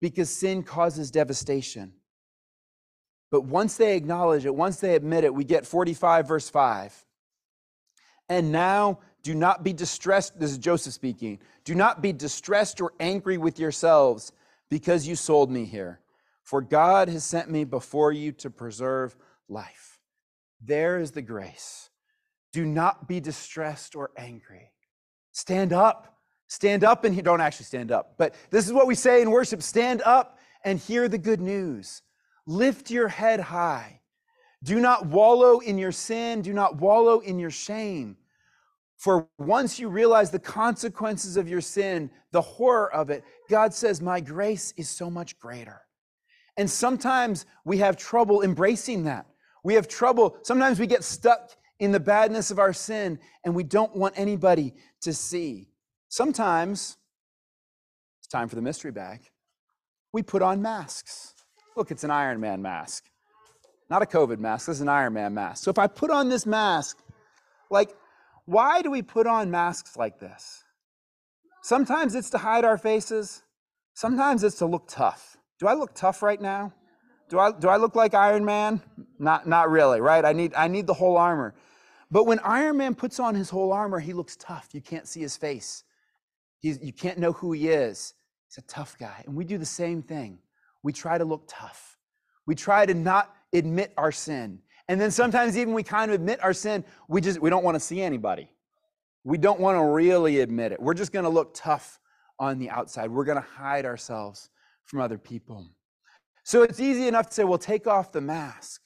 because 0.00 0.30
sin 0.30 0.62
causes 0.62 1.10
devastation. 1.10 1.92
But 3.30 3.44
once 3.44 3.76
they 3.76 3.96
acknowledge 3.96 4.46
it, 4.46 4.54
once 4.54 4.78
they 4.80 4.94
admit 4.94 5.24
it, 5.24 5.34
we 5.34 5.44
get 5.44 5.66
45, 5.66 6.28
verse 6.28 6.48
5. 6.48 7.04
And 8.28 8.52
now 8.52 9.00
do 9.22 9.34
not 9.34 9.62
be 9.62 9.72
distressed. 9.72 10.38
This 10.38 10.50
is 10.50 10.58
Joseph 10.58 10.92
speaking. 10.92 11.40
Do 11.64 11.74
not 11.74 12.02
be 12.02 12.12
distressed 12.12 12.80
or 12.80 12.92
angry 13.00 13.38
with 13.38 13.58
yourselves 13.58 14.32
because 14.68 15.06
you 15.06 15.16
sold 15.16 15.50
me 15.50 15.64
here. 15.64 16.00
For 16.42 16.60
God 16.60 17.08
has 17.08 17.24
sent 17.24 17.50
me 17.50 17.64
before 17.64 18.12
you 18.12 18.30
to 18.32 18.50
preserve 18.50 19.16
life. 19.48 19.98
There 20.60 20.98
is 20.98 21.10
the 21.10 21.22
grace 21.22 21.90
do 22.56 22.64
not 22.64 23.06
be 23.06 23.20
distressed 23.20 23.94
or 23.94 24.10
angry. 24.16 24.72
Stand 25.32 25.74
up. 25.74 26.16
Stand 26.48 26.84
up 26.84 27.04
and 27.04 27.22
don't 27.22 27.42
actually 27.42 27.66
stand 27.66 27.92
up, 27.92 28.14
but 28.16 28.34
this 28.50 28.66
is 28.66 28.72
what 28.72 28.86
we 28.86 28.94
say 28.94 29.20
in 29.20 29.30
worship 29.30 29.62
stand 29.62 30.00
up 30.06 30.38
and 30.64 30.78
hear 30.78 31.06
the 31.06 31.18
good 31.18 31.40
news. 31.40 32.00
Lift 32.46 32.90
your 32.90 33.08
head 33.08 33.40
high. 33.40 34.00
Do 34.62 34.80
not 34.80 35.06
wallow 35.06 35.58
in 35.58 35.78
your 35.78 35.92
sin, 35.92 36.42
do 36.42 36.52
not 36.52 36.76
wallow 36.76 37.20
in 37.20 37.38
your 37.38 37.50
shame. 37.50 38.16
For 38.96 39.28
once 39.38 39.78
you 39.78 39.88
realize 39.88 40.30
the 40.30 40.38
consequences 40.38 41.36
of 41.36 41.48
your 41.48 41.60
sin, 41.60 42.10
the 42.32 42.40
horror 42.40 42.92
of 42.92 43.10
it, 43.10 43.24
God 43.50 43.74
says, 43.74 44.00
My 44.00 44.20
grace 44.20 44.72
is 44.76 44.88
so 44.88 45.10
much 45.10 45.38
greater. 45.38 45.82
And 46.56 46.70
sometimes 46.70 47.44
we 47.64 47.78
have 47.78 47.96
trouble 47.96 48.42
embracing 48.42 49.04
that. 49.04 49.26
We 49.62 49.74
have 49.74 49.88
trouble. 49.88 50.38
Sometimes 50.42 50.80
we 50.80 50.86
get 50.86 51.04
stuck 51.04 51.50
in 51.78 51.92
the 51.92 52.00
badness 52.00 52.50
of 52.50 52.58
our 52.58 52.72
sin 52.72 53.18
and 53.44 53.54
we 53.54 53.62
don't 53.62 53.94
want 53.94 54.14
anybody 54.16 54.74
to 55.02 55.12
see. 55.12 55.68
Sometimes 56.08 56.96
it's 58.20 58.28
time 58.28 58.48
for 58.48 58.56
the 58.56 58.62
mystery 58.62 58.92
bag. 58.92 59.20
We 60.12 60.22
put 60.22 60.40
on 60.40 60.62
masks. 60.62 61.35
Look, 61.76 61.90
it's 61.90 62.04
an 62.04 62.10
Iron 62.10 62.40
Man 62.40 62.62
mask. 62.62 63.04
Not 63.90 64.02
a 64.02 64.06
COVID 64.06 64.38
mask, 64.38 64.66
this 64.66 64.76
is 64.76 64.80
an 64.80 64.88
Iron 64.88 65.12
Man 65.12 65.34
mask. 65.34 65.62
So 65.62 65.70
if 65.70 65.78
I 65.78 65.86
put 65.86 66.10
on 66.10 66.28
this 66.28 66.46
mask, 66.46 66.98
like, 67.70 67.94
why 68.46 68.82
do 68.82 68.90
we 68.90 69.02
put 69.02 69.26
on 69.26 69.50
masks 69.50 69.96
like 69.96 70.18
this? 70.18 70.64
Sometimes 71.62 72.14
it's 72.14 72.30
to 72.30 72.38
hide 72.38 72.64
our 72.64 72.78
faces, 72.78 73.42
sometimes 73.94 74.42
it's 74.42 74.58
to 74.58 74.66
look 74.66 74.88
tough. 74.88 75.36
Do 75.58 75.66
I 75.66 75.74
look 75.74 75.94
tough 75.94 76.22
right 76.22 76.40
now? 76.40 76.72
Do 77.28 77.38
I, 77.38 77.52
do 77.52 77.68
I 77.68 77.76
look 77.76 77.94
like 77.94 78.14
Iron 78.14 78.44
Man? 78.44 78.80
Not, 79.18 79.46
not 79.46 79.70
really, 79.70 80.00
right? 80.00 80.24
I 80.24 80.32
need, 80.32 80.54
I 80.54 80.68
need 80.68 80.86
the 80.86 80.94
whole 80.94 81.16
armor. 81.16 81.54
But 82.10 82.24
when 82.24 82.38
Iron 82.40 82.76
Man 82.76 82.94
puts 82.94 83.18
on 83.18 83.34
his 83.34 83.50
whole 83.50 83.72
armor, 83.72 83.98
he 83.98 84.12
looks 84.12 84.36
tough. 84.36 84.68
You 84.72 84.80
can't 84.80 85.08
see 85.08 85.20
his 85.20 85.36
face. 85.36 85.82
He's, 86.60 86.78
you 86.80 86.92
can't 86.92 87.18
know 87.18 87.32
who 87.32 87.52
he 87.52 87.68
is. 87.68 88.14
He's 88.48 88.58
a 88.58 88.66
tough 88.66 88.96
guy. 88.98 89.24
And 89.26 89.34
we 89.34 89.44
do 89.44 89.58
the 89.58 89.66
same 89.66 90.02
thing. 90.02 90.38
We 90.86 90.92
try 90.92 91.18
to 91.18 91.24
look 91.24 91.46
tough. 91.48 91.98
We 92.46 92.54
try 92.54 92.86
to 92.86 92.94
not 92.94 93.34
admit 93.52 93.92
our 93.96 94.12
sin. 94.12 94.60
And 94.86 95.00
then 95.00 95.10
sometimes 95.10 95.58
even 95.58 95.74
we 95.74 95.82
kind 95.82 96.12
of 96.12 96.14
admit 96.14 96.38
our 96.44 96.52
sin, 96.52 96.84
we 97.08 97.20
just 97.20 97.40
we 97.40 97.50
don't 97.50 97.64
want 97.64 97.74
to 97.74 97.80
see 97.80 98.00
anybody. 98.00 98.52
We 99.24 99.36
don't 99.36 99.58
want 99.58 99.78
to 99.78 99.84
really 99.84 100.38
admit 100.38 100.70
it. 100.70 100.80
We're 100.80 100.94
just 100.94 101.10
going 101.10 101.24
to 101.24 101.28
look 101.28 101.54
tough 101.54 101.98
on 102.38 102.60
the 102.60 102.70
outside. 102.70 103.10
We're 103.10 103.24
going 103.24 103.42
to 103.42 103.48
hide 103.48 103.84
ourselves 103.84 104.48
from 104.84 105.00
other 105.00 105.18
people. 105.18 105.68
So 106.44 106.62
it's 106.62 106.78
easy 106.78 107.08
enough 107.08 107.30
to 107.30 107.34
say, 107.34 107.42
well, 107.42 107.58
take 107.58 107.88
off 107.88 108.12
the 108.12 108.20
mask. 108.20 108.80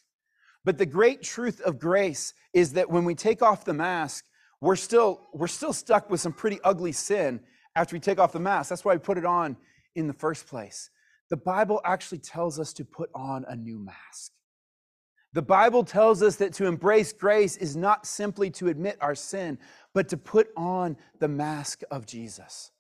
But 0.65 0.79
the 0.79 0.87
great 0.87 1.21
truth 1.21 1.61
of 1.61 1.79
grace 1.79 2.33
is 2.55 2.73
that 2.73 2.89
when 2.89 3.05
we 3.05 3.15
take 3.15 3.43
off 3.43 3.67
the 3.67 3.75
mask, 3.75 4.25
we're 4.63 4.75
still, 4.77 5.29
we're 5.35 5.49
still 5.49 5.75
stuck 5.75 6.09
with 6.09 6.23
some 6.23 6.33
pretty 6.33 6.61
ugly 6.65 6.93
sin 6.93 7.41
after 7.77 7.95
we 7.95 8.01
take 8.01 8.19
off 8.19 8.33
the 8.33 8.41
mask. 8.41 8.71
That's 8.71 8.87
why 8.87 8.95
we 8.95 9.01
put 9.01 9.19
it 9.19 9.27
on 9.27 9.59
in 9.95 10.07
the 10.07 10.15
first 10.15 10.47
place. 10.47 10.89
The 11.31 11.37
Bible 11.37 11.81
actually 11.85 12.19
tells 12.19 12.59
us 12.59 12.73
to 12.75 12.85
put 12.85 13.11
on 13.15 13.45
a 13.49 13.57
new 13.57 13.79
mask. 13.79 14.33
The 15.33 15.43
Bible 15.43 15.85
tells 15.85 16.23
us 16.23 16.37
that 16.37 16.53
to 16.55 16.67
embrace 16.67 17.13
grace 17.13 17.57
is 17.57 17.77
not 17.77 18.05
simply 18.05 18.51
to 18.51 18.69
admit 18.69 18.99
our 19.01 19.15
sin, 19.15 19.59
but 19.95 20.09
to 20.09 20.17
put 20.17 20.51
on 20.57 20.97
the 21.21 21.29
mask 21.29 21.83
of 21.91 22.05
Jesus. 22.05 22.73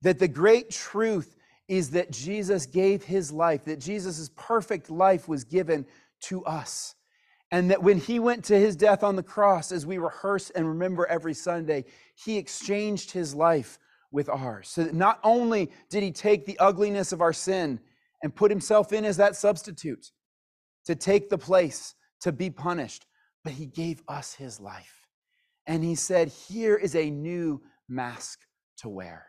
That 0.00 0.18
the 0.18 0.28
great 0.28 0.70
truth 0.70 1.36
is 1.68 1.90
that 1.90 2.10
Jesus 2.10 2.64
gave 2.64 3.04
his 3.04 3.30
life, 3.30 3.64
that 3.64 3.80
Jesus' 3.80 4.30
perfect 4.34 4.90
life 4.90 5.28
was 5.28 5.44
given 5.44 5.86
to 6.22 6.42
us. 6.44 6.94
And 7.50 7.70
that 7.70 7.82
when 7.82 7.98
he 7.98 8.18
went 8.18 8.44
to 8.46 8.58
his 8.58 8.76
death 8.76 9.02
on 9.02 9.16
the 9.16 9.22
cross, 9.22 9.70
as 9.70 9.84
we 9.84 9.98
rehearse 9.98 10.48
and 10.50 10.66
remember 10.66 11.06
every 11.06 11.34
Sunday, 11.34 11.84
he 12.14 12.38
exchanged 12.38 13.10
his 13.10 13.34
life 13.34 13.78
with 14.14 14.28
ours. 14.28 14.68
So 14.68 14.84
that 14.84 14.94
not 14.94 15.18
only 15.24 15.70
did 15.90 16.04
he 16.04 16.12
take 16.12 16.46
the 16.46 16.58
ugliness 16.60 17.12
of 17.12 17.20
our 17.20 17.32
sin 17.32 17.80
and 18.22 18.34
put 18.34 18.50
himself 18.50 18.92
in 18.92 19.04
as 19.04 19.16
that 19.16 19.34
substitute 19.34 20.12
to 20.86 20.94
take 20.94 21.28
the 21.28 21.36
place 21.36 21.96
to 22.20 22.30
be 22.30 22.48
punished, 22.48 23.06
but 23.42 23.52
he 23.52 23.66
gave 23.66 24.02
us 24.06 24.32
his 24.32 24.60
life. 24.60 25.08
And 25.66 25.82
he 25.82 25.96
said, 25.96 26.28
Here 26.28 26.76
is 26.76 26.94
a 26.94 27.10
new 27.10 27.60
mask 27.88 28.38
to 28.78 28.88
wear. 28.88 29.26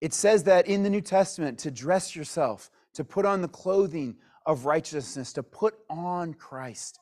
It 0.00 0.14
says 0.14 0.44
that 0.44 0.68
in 0.68 0.84
the 0.84 0.90
New 0.90 1.00
Testament 1.00 1.58
to 1.58 1.70
dress 1.70 2.14
yourself, 2.14 2.70
to 2.94 3.04
put 3.04 3.26
on 3.26 3.42
the 3.42 3.48
clothing 3.48 4.16
of 4.46 4.66
righteousness, 4.66 5.32
to 5.32 5.42
put 5.42 5.74
on 5.90 6.32
Christ. 6.34 6.98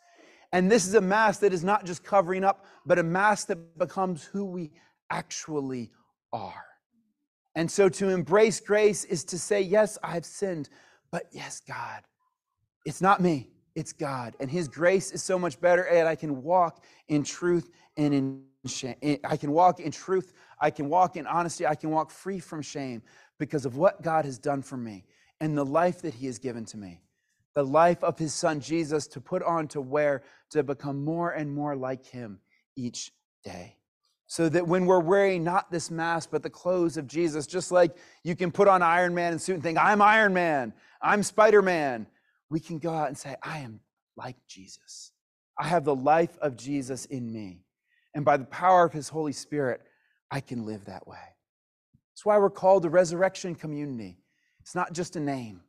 And 0.53 0.71
this 0.71 0.87
is 0.87 0.95
a 0.95 1.01
mask 1.03 1.41
that 1.41 1.53
is 1.53 1.63
not 1.63 1.85
just 1.85 2.03
covering 2.03 2.45
up, 2.45 2.65
but 2.87 2.99
a 2.99 3.03
mask 3.03 3.49
that 3.49 3.79
becomes 3.79 4.25
who 4.25 4.47
we 4.47 4.71
actually 5.11 5.93
are. 6.33 6.68
And 7.59 7.71
so 7.71 7.89
to 7.89 8.09
embrace 8.09 8.61
grace 8.61 9.05
is 9.05 9.25
to 9.25 9.39
say, 9.39 9.61
Yes, 9.61 9.99
I've 10.03 10.25
sinned, 10.25 10.71
but 11.11 11.25
yes, 11.33 11.61
God, 11.61 12.03
it's 12.87 13.03
not 13.03 13.21
me, 13.21 13.51
it's 13.75 13.93
God. 13.93 14.37
And 14.41 14.51
His 14.51 14.69
grace 14.69 15.11
is 15.11 15.23
so 15.23 15.39
much 15.39 15.61
better, 15.61 15.83
and 15.83 16.09
I 16.09 16.15
can 16.15 16.43
walk 16.43 16.85
in 17.09 17.23
truth 17.25 17.69
and 17.97 18.15
in 18.15 18.43
shame. 18.67 18.95
Eh, 19.03 19.17
I 19.25 19.37
can 19.37 19.51
walk 19.51 19.81
in 19.81 19.91
truth 19.91 20.33
I 20.61 20.71
can 20.71 20.89
walk 20.89 21.17
in 21.17 21.27
honesty. 21.27 21.67
I 21.67 21.75
can 21.75 21.91
walk 21.91 22.11
free 22.11 22.41
from 22.41 22.63
shame 22.63 23.03
because 23.39 23.65
of 23.65 23.77
what 23.77 24.03
God 24.03 24.25
has 24.25 24.39
done 24.39 24.63
for 24.63 24.77
me 24.77 25.05
and 25.41 25.57
the 25.57 25.65
life 25.65 26.03
that 26.03 26.15
He 26.15 26.27
has 26.27 26.39
given 26.39 26.65
to 26.67 26.77
me. 26.77 27.01
The 27.55 27.65
life 27.65 28.03
of 28.05 28.19
His 28.19 28.35
Son 28.35 28.61
Jesus 28.61 29.07
to 29.09 29.21
put 29.21 29.43
on, 29.43 29.69
to 29.69 29.81
wear, 29.81 30.23
to 30.51 30.63
become 30.63 31.05
more 31.05 31.31
and 31.31 31.53
more 31.53 31.77
like 31.77 32.07
Him 32.07 32.41
each 32.77 33.13
day. 33.45 33.78
So 34.29 34.49
that 34.51 34.69
when 34.69 34.85
we're 34.85 35.01
wearing 35.01 35.43
not 35.43 35.71
this 35.71 35.91
mask, 35.91 36.29
but 36.31 36.43
the 36.43 36.51
clothes 36.51 36.99
of 36.99 37.07
Jesus, 37.07 37.47
just 37.47 37.73
like 37.73 37.97
you 38.23 38.37
can 38.37 38.53
put 38.53 38.69
on 38.69 38.83
Iron 38.83 39.15
Man 39.15 39.33
and 39.33 39.41
suit 39.41 39.55
and 39.55 39.63
think, 39.63 39.79
I'm 39.79 40.03
Iron 40.03 40.35
Man, 40.35 40.75
I'm 41.01 41.23
Spider 41.23 41.63
Man, 41.63 42.07
we 42.51 42.61
can 42.61 42.79
go 42.79 42.93
out 42.93 43.09
and 43.09 43.17
say, 43.17 43.37
I 43.43 43.59
am 43.61 43.81
like 44.17 44.37
Jesus. 44.47 45.13
I 45.59 45.67
have 45.67 45.85
the 45.85 45.95
life 45.95 46.37
of 46.43 46.57
Jesus 46.57 47.07
in 47.07 47.33
me. 47.33 47.65
And 48.15 48.25
by 48.25 48.37
the 48.37 48.45
power 48.45 48.85
of 48.85 48.93
His 48.93 49.09
Holy 49.09 49.33
Spirit, 49.33 49.81
I 50.31 50.41
can 50.41 50.67
live 50.67 50.85
that 50.85 51.09
way. 51.09 51.17
That's 52.13 52.27
why 52.27 52.39
we're 52.39 52.51
called 52.51 52.83
the 52.83 52.91
resurrection 52.91 53.55
community. 53.55 54.19
It's 54.61 54.75
not 54.75 54.93
just 54.93 55.17
a 55.17 55.21
name, 55.21 55.63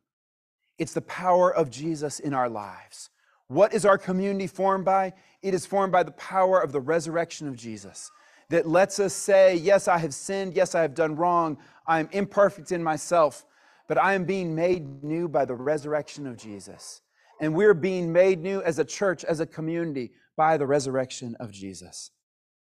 it's 0.78 0.94
the 0.94 1.02
power 1.02 1.54
of 1.54 1.70
Jesus 1.70 2.20
in 2.20 2.34
our 2.34 2.50
lives. 2.50 3.10
What 3.48 3.74
is 3.74 3.86
our 3.86 3.98
community 3.98 4.48
formed 4.48 4.86
by? 4.86 5.14
It 5.42 5.54
is 5.54 5.66
formed 5.66 5.92
by 5.92 6.04
the 6.04 6.12
power 6.12 6.60
of 6.60 6.72
the 6.72 6.82
resurrection 6.82 7.48
of 7.48 7.56
Jesus 7.56 8.12
that 8.50 8.68
lets 8.68 9.00
us 9.00 9.14
say, 9.14 9.56
Yes, 9.56 9.88
I 9.88 9.98
have 9.98 10.14
sinned. 10.14 10.54
Yes, 10.54 10.76
I 10.76 10.82
have 10.82 10.94
done 10.94 11.16
wrong. 11.16 11.58
I 11.88 12.00
am 12.00 12.10
imperfect 12.12 12.72
in 12.72 12.84
myself, 12.84 13.46
but 13.88 13.98
I 13.98 14.14
am 14.14 14.26
being 14.26 14.54
made 14.54 15.04
new 15.04 15.28
by 15.28 15.46
the 15.46 15.56
resurrection 15.56 16.28
of 16.28 16.38
Jesus. 16.38 17.02
And 17.42 17.56
we're 17.56 17.74
being 17.74 18.12
made 18.12 18.42
new 18.42 18.62
as 18.64 18.80
a 18.80 18.86
church, 18.86 19.24
as 19.24 19.40
a 19.40 19.46
community, 19.46 20.12
by 20.36 20.58
the 20.58 20.68
resurrection 20.68 21.36
of 21.40 21.52
Jesus. 21.52 22.12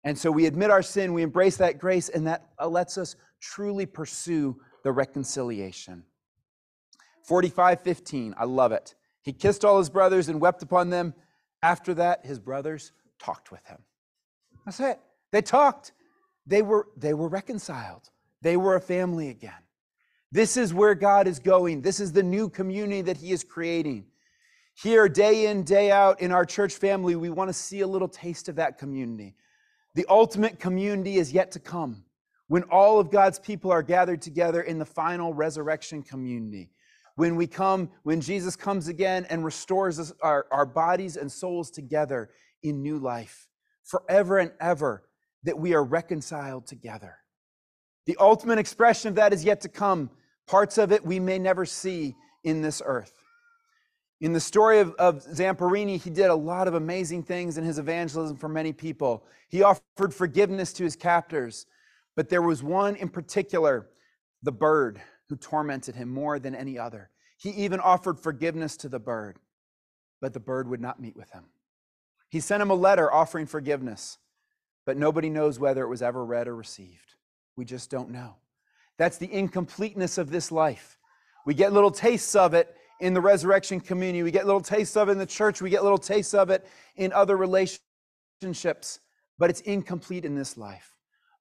And 0.03 0.17
so 0.17 0.31
we 0.31 0.45
admit 0.45 0.71
our 0.71 0.81
sin, 0.81 1.13
we 1.13 1.21
embrace 1.21 1.57
that 1.57 1.79
grace, 1.79 2.09
and 2.09 2.27
that 2.27 2.49
uh, 2.59 2.67
lets 2.67 2.97
us 2.97 3.15
truly 3.39 3.85
pursue 3.85 4.57
the 4.83 4.91
reconciliation. 4.91 6.03
45 7.23 7.81
15, 7.81 8.35
I 8.37 8.45
love 8.45 8.71
it. 8.71 8.95
He 9.21 9.31
kissed 9.31 9.63
all 9.63 9.79
his 9.79 9.89
brothers 9.89 10.27
and 10.27 10.41
wept 10.41 10.61
upon 10.63 10.89
them. 10.89 11.13
After 11.61 11.93
that, 11.93 12.25
his 12.25 12.39
brothers 12.39 12.91
talked 13.19 13.51
with 13.51 13.65
him. 13.65 13.77
That's 14.65 14.81
it. 14.81 14.99
They 15.33 15.41
talked. 15.41 15.91
They 16.45 16.61
were, 16.61 16.87
they 16.95 17.13
were 17.13 17.27
reconciled. 17.27 18.09
They 18.41 18.55
were 18.55 18.75
a 18.75 18.81
family 18.81 19.29
again. 19.29 19.51
This 20.31 20.57
is 20.57 20.73
where 20.73 20.93
God 20.93 21.27
is 21.27 21.39
going. 21.39 21.81
This 21.81 21.99
is 21.99 22.11
the 22.11 22.23
new 22.23 22.49
community 22.49 23.01
that 23.01 23.17
He 23.17 23.31
is 23.31 23.43
creating. 23.43 24.05
Here, 24.75 25.09
day 25.09 25.47
in, 25.47 25.63
day 25.63 25.91
out 25.91 26.21
in 26.21 26.31
our 26.31 26.45
church 26.45 26.75
family, 26.75 27.15
we 27.15 27.31
want 27.31 27.49
to 27.49 27.53
see 27.53 27.81
a 27.81 27.87
little 27.87 28.07
taste 28.07 28.47
of 28.47 28.55
that 28.57 28.77
community. 28.77 29.35
The 29.95 30.05
ultimate 30.07 30.59
community 30.59 31.17
is 31.17 31.33
yet 31.33 31.51
to 31.51 31.59
come 31.59 32.05
when 32.47 32.63
all 32.63 32.99
of 32.99 33.09
God's 33.09 33.39
people 33.39 33.71
are 33.71 33.83
gathered 33.83 34.21
together 34.21 34.61
in 34.61 34.77
the 34.77 34.85
final 34.85 35.33
resurrection 35.33 36.03
community. 36.03 36.69
When 37.15 37.35
we 37.35 37.47
come, 37.47 37.89
when 38.03 38.21
Jesus 38.21 38.55
comes 38.55 38.87
again 38.87 39.25
and 39.31 39.43
restores 39.43 39.99
us, 39.99 40.13
our, 40.21 40.45
our 40.51 40.65
bodies 40.65 41.17
and 41.17 41.31
souls 41.31 41.71
together 41.71 42.29
in 42.61 42.83
new 42.83 42.99
life, 42.99 43.47
forever 43.83 44.37
and 44.37 44.51
ever, 44.59 45.03
that 45.43 45.57
we 45.57 45.73
are 45.73 45.83
reconciled 45.83 46.67
together. 46.67 47.17
The 48.05 48.17
ultimate 48.19 48.59
expression 48.59 49.09
of 49.09 49.15
that 49.15 49.33
is 49.33 49.43
yet 49.43 49.61
to 49.61 49.69
come. 49.69 50.09
Parts 50.47 50.77
of 50.77 50.91
it 50.91 51.05
we 51.05 51.19
may 51.19 51.39
never 51.39 51.65
see 51.65 52.15
in 52.43 52.61
this 52.61 52.81
earth. 52.85 53.13
In 54.21 54.31
the 54.31 54.39
story 54.39 54.79
of, 54.79 54.93
of 54.95 55.23
Zamperini, 55.25 56.01
he 56.01 56.09
did 56.09 56.27
a 56.27 56.35
lot 56.35 56.67
of 56.67 56.75
amazing 56.75 57.23
things 57.23 57.57
in 57.57 57.63
his 57.63 57.77
evangelism 57.77 58.37
for 58.37 58.47
many 58.47 58.71
people. 58.71 59.25
He 59.49 59.63
offered 59.63 60.13
forgiveness 60.13 60.71
to 60.73 60.83
his 60.83 60.95
captors, 60.95 61.65
but 62.15 62.29
there 62.29 62.41
was 62.41 62.63
one 62.63 62.95
in 62.95 63.09
particular, 63.09 63.87
the 64.41 64.51
bird, 64.51 65.01
who 65.27 65.35
tormented 65.35 65.95
him 65.95 66.09
more 66.09 66.39
than 66.39 66.55
any 66.55 66.77
other. 66.77 67.09
He 67.37 67.49
even 67.51 67.79
offered 67.79 68.19
forgiveness 68.19 68.77
to 68.77 68.89
the 68.89 68.99
bird, 68.99 69.39
but 70.21 70.33
the 70.33 70.39
bird 70.39 70.69
would 70.69 70.81
not 70.81 71.01
meet 71.01 71.17
with 71.17 71.29
him. 71.31 71.45
He 72.29 72.39
sent 72.39 72.61
him 72.61 72.71
a 72.71 72.75
letter 72.75 73.11
offering 73.11 73.45
forgiveness, 73.45 74.17
but 74.85 74.97
nobody 74.97 75.29
knows 75.29 75.59
whether 75.59 75.83
it 75.83 75.89
was 75.89 76.01
ever 76.01 76.23
read 76.23 76.47
or 76.47 76.55
received. 76.55 77.15
We 77.55 77.65
just 77.65 77.89
don't 77.89 78.09
know. 78.09 78.35
That's 78.97 79.17
the 79.17 79.31
incompleteness 79.31 80.17
of 80.17 80.29
this 80.29 80.51
life. 80.51 80.97
We 81.45 81.53
get 81.53 81.73
little 81.73 81.91
tastes 81.91 82.35
of 82.35 82.53
it 82.53 82.75
in 82.99 83.13
the 83.13 83.21
resurrection 83.21 83.79
community. 83.79 84.23
We 84.23 84.31
get 84.31 84.45
little 84.45 84.61
tastes 84.61 84.95
of 84.95 85.09
it 85.09 85.13
in 85.13 85.17
the 85.17 85.25
church. 85.25 85.61
We 85.61 85.69
get 85.69 85.83
little 85.83 85.97
tastes 85.97 86.33
of 86.33 86.49
it 86.49 86.65
in 86.95 87.11
other 87.11 87.35
relationships, 87.35 88.99
but 89.37 89.49
it's 89.49 89.61
incomplete 89.61 90.25
in 90.25 90.35
this 90.35 90.57
life. 90.57 90.95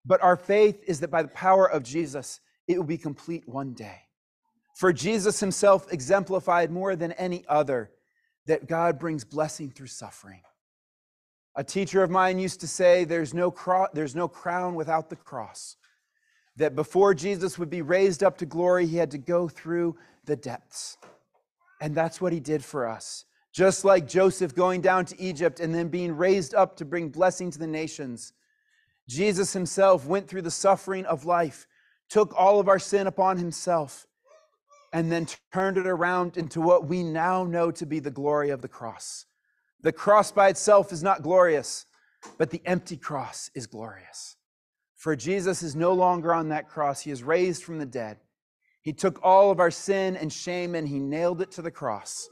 But 0.05 0.23
our 0.23 0.37
faith 0.37 0.83
is 0.87 1.01
that 1.01 1.11
by 1.11 1.23
the 1.23 1.29
power 1.29 1.71
of 1.71 1.83
Jesus, 1.83 2.41
it 2.67 2.77
will 2.77 2.85
be 2.85 2.99
complete 2.99 3.47
one 3.47 3.75
day. 3.75 4.01
For 4.77 4.93
Jesus 4.93 5.39
himself 5.41 5.93
exemplified 5.93 6.71
more 6.71 6.97
than 6.97 7.13
any 7.13 7.45
other 7.49 7.91
that 8.47 8.67
God 8.67 8.99
brings 8.99 9.25
blessing 9.25 9.71
through 9.71 9.87
suffering. 9.89 10.41
A 11.55 11.65
teacher 11.65 12.03
of 12.03 12.11
mine 12.11 12.39
used 12.39 12.61
to 12.61 12.69
say, 12.69 13.05
There's 13.05 13.35
no, 13.35 13.51
cro- 13.51 13.89
there's 13.93 14.15
no 14.15 14.29
crown 14.29 14.75
without 14.75 15.11
the 15.11 15.17
cross. 15.17 15.77
That 16.57 16.75
before 16.75 17.15
Jesus 17.15 17.59
would 17.59 17.71
be 17.71 17.83
raised 17.83 18.23
up 18.23 18.39
to 18.39 18.47
glory, 18.47 18.87
he 18.87 18.97
had 18.97 19.11
to 19.13 19.19
go 19.19 19.49
through 19.49 19.97
the 20.25 20.37
depths. 20.37 20.97
And 21.81 21.95
that's 21.95 22.21
what 22.21 22.33
he 22.33 22.41
did 22.41 22.65
for 22.65 22.87
us. 22.87 23.25
Just 23.53 23.85
like 23.85 24.09
Joseph 24.09 24.55
going 24.55 24.81
down 24.81 25.05
to 25.07 25.21
Egypt 25.21 25.61
and 25.61 25.75
then 25.75 25.89
being 25.89 26.17
raised 26.17 26.55
up 26.55 26.77
to 26.77 26.85
bring 26.85 27.09
blessing 27.11 27.51
to 27.51 27.59
the 27.59 27.67
nations, 27.67 28.33
Jesus 29.09 29.53
himself 29.53 30.07
went 30.07 30.29
through 30.29 30.43
the 30.43 30.51
suffering 30.51 31.05
of 31.05 31.27
life, 31.27 31.67
took 32.09 32.33
all 32.35 32.61
of 32.61 32.69
our 32.69 32.79
sin 32.79 33.07
upon 33.07 33.37
himself, 33.37 34.07
and 34.93 35.11
then 35.11 35.27
turned 35.53 35.77
it 35.77 35.87
around 35.87 36.37
into 36.37 36.61
what 36.61 36.87
we 36.87 37.03
now 37.03 37.45
know 37.45 37.71
to 37.73 37.85
be 37.85 37.99
the 37.99 38.11
glory 38.11 38.51
of 38.51 38.63
the 38.63 38.69
cross. 38.69 39.27
The 39.83 39.93
cross 39.93 40.31
by 40.33 40.49
itself 40.49 40.93
is 40.93 41.03
not 41.03 41.23
glorious, 41.23 41.87
but 42.39 42.51
the 42.51 42.63
empty 42.65 42.97
cross 42.97 43.51
is 43.55 43.67
glorious. 43.67 44.37
For 44.97 45.17
Jesus 45.17 45.63
is 45.63 45.75
no 45.75 45.93
longer 45.93 46.33
on 46.33 46.51
that 46.51 46.69
cross, 46.69 47.01
he 47.01 47.11
is 47.11 47.25
raised 47.25 47.65
from 47.65 47.79
the 47.79 47.87
dead. 47.87 48.19
He 48.83 48.93
took 48.93 49.19
all 49.25 49.51
of 49.51 49.61
our 49.61 49.71
sin 49.71 50.17
and 50.17 50.33
shame 50.33 50.75
and 50.75 50.87
he 50.87 50.99
nailed 50.99 51.41
it 51.41 51.51
to 51.53 51.63
the 51.63 51.71
cross. 51.71 52.29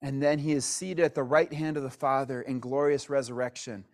And 0.00 0.20
then 0.20 0.40
he 0.40 0.52
is 0.52 0.64
seated 0.64 1.04
at 1.04 1.14
the 1.14 1.22
right 1.22 1.52
hand 1.52 1.76
of 1.76 1.84
the 1.84 1.90
Father 1.90 2.42
in 2.42 2.58
glorious 2.58 3.08
resurrection, 3.08 3.84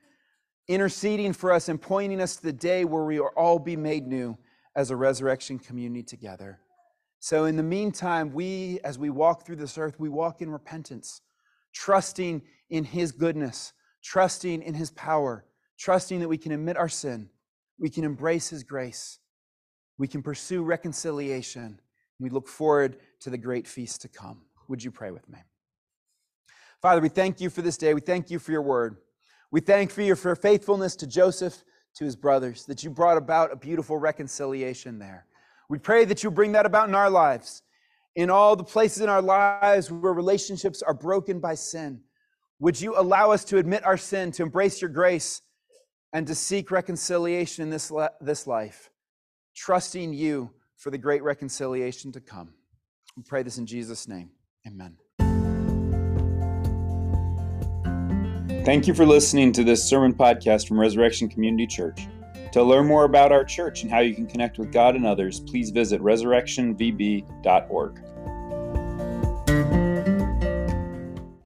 interceding 0.68 1.34
for 1.34 1.52
us 1.52 1.68
and 1.68 1.80
pointing 1.80 2.20
us 2.20 2.36
to 2.36 2.42
the 2.42 2.52
day 2.52 2.84
where 2.84 3.04
we 3.04 3.20
will 3.20 3.30
all 3.36 3.58
be 3.58 3.76
made 3.76 4.06
new 4.06 4.38
as 4.74 4.90
a 4.90 4.96
resurrection 4.96 5.58
community 5.58 6.02
together. 6.02 6.60
So, 7.20 7.46
in 7.46 7.56
the 7.56 7.62
meantime, 7.62 8.32
we, 8.32 8.78
as 8.84 8.98
we 8.98 9.10
walk 9.10 9.44
through 9.44 9.56
this 9.56 9.76
earth, 9.76 9.98
we 9.98 10.08
walk 10.08 10.40
in 10.40 10.50
repentance, 10.50 11.20
trusting 11.78 12.42
in 12.70 12.82
His 12.82 13.12
goodness, 13.12 13.72
trusting 14.02 14.62
in 14.62 14.74
His 14.74 14.90
power, 14.90 15.44
trusting 15.78 16.18
that 16.20 16.28
we 16.28 16.36
can 16.36 16.50
admit 16.50 16.76
our 16.76 16.88
sin, 16.88 17.30
we 17.78 17.88
can 17.88 18.02
embrace 18.02 18.48
His 18.48 18.64
grace, 18.64 19.20
we 19.96 20.08
can 20.08 20.22
pursue 20.22 20.62
reconciliation. 20.62 21.80
We 22.20 22.30
look 22.30 22.48
forward 22.48 22.96
to 23.20 23.30
the 23.30 23.38
great 23.38 23.68
feast 23.68 24.02
to 24.02 24.08
come. 24.08 24.42
Would 24.66 24.82
you 24.82 24.90
pray 24.90 25.12
with 25.12 25.28
me? 25.28 25.38
Father, 26.82 27.00
we 27.00 27.08
thank 27.08 27.40
you 27.40 27.48
for 27.48 27.62
this 27.62 27.76
day. 27.76 27.94
We 27.94 28.00
thank 28.00 28.28
you 28.28 28.40
for 28.40 28.50
your 28.50 28.62
word. 28.62 28.96
We 29.52 29.60
thank 29.60 29.96
you 29.96 30.14
for 30.16 30.26
your 30.26 30.36
faithfulness 30.36 30.96
to 30.96 31.06
Joseph, 31.06 31.62
to 31.94 32.04
his 32.04 32.16
brothers, 32.16 32.64
that 32.66 32.82
you 32.82 32.90
brought 32.90 33.18
about 33.18 33.52
a 33.52 33.56
beautiful 33.56 33.98
reconciliation 33.98 34.98
there. 34.98 35.26
We 35.68 35.78
pray 35.78 36.04
that 36.06 36.24
you 36.24 36.30
bring 36.32 36.52
that 36.52 36.66
about 36.66 36.88
in 36.88 36.96
our 36.96 37.10
lives, 37.10 37.62
in 38.16 38.30
all 38.30 38.56
the 38.56 38.64
places 38.64 39.02
in 39.02 39.08
our 39.08 39.22
lives 39.22 39.90
where 39.90 40.12
relationships 40.12 40.82
are 40.82 40.94
broken 40.94 41.40
by 41.40 41.54
sin. 41.54 42.00
Would 42.60 42.80
you 42.80 42.98
allow 42.98 43.30
us 43.30 43.44
to 43.44 43.58
admit 43.58 43.84
our 43.86 43.96
sin, 43.96 44.32
to 44.32 44.42
embrace 44.42 44.80
your 44.80 44.90
grace, 44.90 45.42
and 46.12 46.26
to 46.26 46.34
seek 46.34 46.70
reconciliation 46.70 47.62
in 47.62 47.70
this, 47.70 47.92
this 48.20 48.46
life, 48.46 48.90
trusting 49.54 50.12
you 50.12 50.50
for 50.76 50.90
the 50.90 50.98
great 50.98 51.22
reconciliation 51.22 52.10
to 52.12 52.20
come? 52.20 52.52
We 53.16 53.22
pray 53.22 53.42
this 53.42 53.58
in 53.58 53.66
Jesus' 53.66 54.08
name. 54.08 54.30
Amen. 54.66 54.96
Thank 58.64 58.86
you 58.86 58.94
for 58.94 59.06
listening 59.06 59.52
to 59.52 59.64
this 59.64 59.82
sermon 59.82 60.12
podcast 60.12 60.68
from 60.68 60.78
Resurrection 60.78 61.28
Community 61.28 61.66
Church. 61.66 62.06
To 62.52 62.62
learn 62.62 62.86
more 62.86 63.04
about 63.04 63.30
our 63.30 63.44
church 63.44 63.82
and 63.82 63.90
how 63.90 64.00
you 64.00 64.14
can 64.14 64.26
connect 64.26 64.58
with 64.58 64.72
God 64.72 64.96
and 64.96 65.04
others, 65.04 65.40
please 65.40 65.70
visit 65.70 66.00
resurrectionvb.org. 66.00 68.00